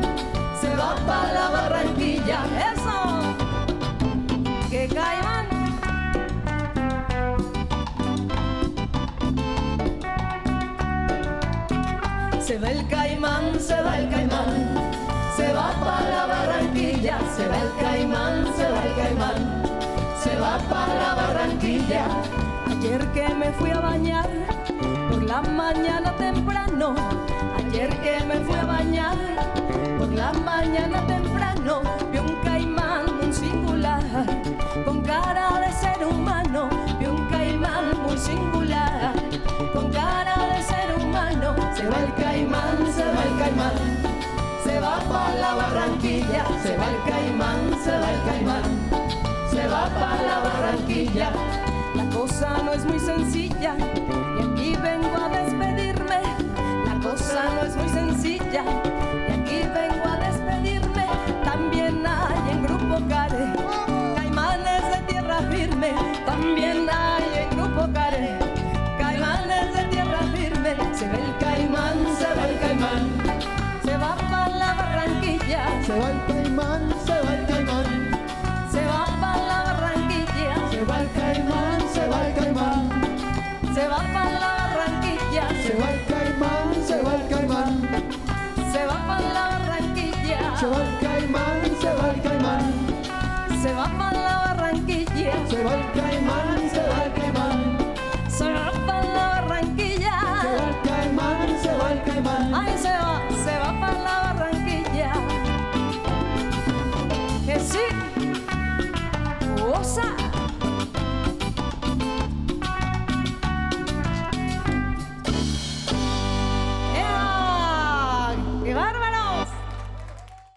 se 13.58 13.80
va 13.82 13.98
el 13.98 14.08
caimán, 14.08 14.74
se 15.36 15.52
va 15.52 15.72
para 15.84 16.10
la 16.10 16.26
Barranquilla, 16.26 17.18
se 17.36 17.48
va 17.48 17.56
el 17.56 17.72
caimán, 17.80 18.44
se 18.56 18.70
va 18.70 18.82
el 18.84 18.94
caimán, 18.94 19.62
se 20.22 20.36
va 20.38 20.58
para 20.70 20.94
la 20.94 21.14
Barranquilla. 21.14 22.06
Ayer 22.70 23.06
que 23.12 23.28
me 23.34 23.52
fui 23.52 23.70
a 23.70 23.80
bañar, 23.80 24.28
por 25.10 25.22
la 25.22 25.42
mañana 25.42 26.12
temprano, 26.16 26.94
ayer 27.58 27.90
que 28.00 28.24
me 28.24 28.36
fui 28.40 28.58
a 28.58 28.64
bañar, 28.64 29.16
la 30.14 30.32
mañana 30.32 31.06
temprano. 31.06 31.82
Vi 32.12 32.18
un 32.18 32.34
caimán 32.44 33.04
muy 33.20 33.32
singular, 33.32 34.02
con 34.84 35.02
cara 35.02 35.60
de 35.60 35.72
ser 35.72 36.06
humano, 36.06 36.68
vi 36.98 37.06
un 37.06 37.26
caimán 37.28 37.84
muy 38.02 38.16
singular, 38.16 39.12
con 39.72 39.90
cara 39.90 40.36
de 40.52 40.62
ser 40.62 40.94
humano. 41.00 41.54
Se 41.74 41.88
va 41.88 41.98
el 41.98 42.14
caimán, 42.14 42.63
se 44.64 44.80
va 44.80 44.98
para 45.00 45.34
la 45.34 45.54
Barranquilla, 45.54 46.46
se 46.62 46.76
va 46.78 46.88
el 46.88 47.10
caimán, 47.10 47.84
se 47.84 47.90
va 47.90 48.10
el 48.10 48.22
caimán, 48.24 48.62
se 49.50 49.66
va 49.68 49.88
para 49.90 50.22
la 50.22 50.38
Barranquilla. 50.40 51.30
La 51.94 52.08
cosa 52.16 52.58
no 52.64 52.72
es 52.72 52.84
muy 52.86 52.98
sencilla 52.98 53.76
y 53.78 54.42
aquí 54.42 54.76
vengo 54.82 55.16
a 55.16 55.28
despedirme. 55.28 56.22
La 56.86 56.98
cosa 57.02 57.44
no 57.54 57.66
es 57.66 57.76
muy 57.76 57.88
sencilla 57.88 58.83
Se 75.86 75.92
va 75.98 76.10
el 76.10 76.26
caimán, 76.26 76.94
se 77.04 77.12
va 77.12 77.34
el 77.34 77.46
caimán. 77.46 77.84
Se 78.72 78.86
va 78.86 79.04
para 79.20 79.46
la 79.46 79.62
barranquilla. 79.64 80.70
Se 80.70 80.82
va 80.82 81.00
el 81.00 81.10
caimán, 81.12 81.80
se 81.92 82.08
va 82.08 82.26
el 82.26 82.34
caimán. 82.34 82.88
Se 83.74 83.88
va 83.88 83.98
para 84.14 84.32
la 84.32 84.52
barranquilla. 84.60 85.48
Se 85.62 85.74
va 85.78 85.90
el 85.90 86.04
caimán, 86.06 86.74
se 86.86 87.02
va 87.02 87.14
el 87.16 87.28
caimán. 87.28 87.82
Se 88.72 88.86
va 88.86 89.06
para 89.06 89.32
la 89.34 89.48
barranquilla. 89.58 90.56
Se 90.58 90.66
va 90.66 90.76
el 90.84 90.98
caimán, 91.00 91.60
se 91.78 91.94
va 91.94 92.10
el 92.14 92.22
caimán. 92.22 93.60
Se 93.62 93.74
va 93.74 93.84
para 93.98 94.20
la 94.20 94.38
barranquilla. 94.46 95.32
Se 95.50 95.64
va 95.64 95.74
el 95.74 95.92
caimán. 95.92 96.73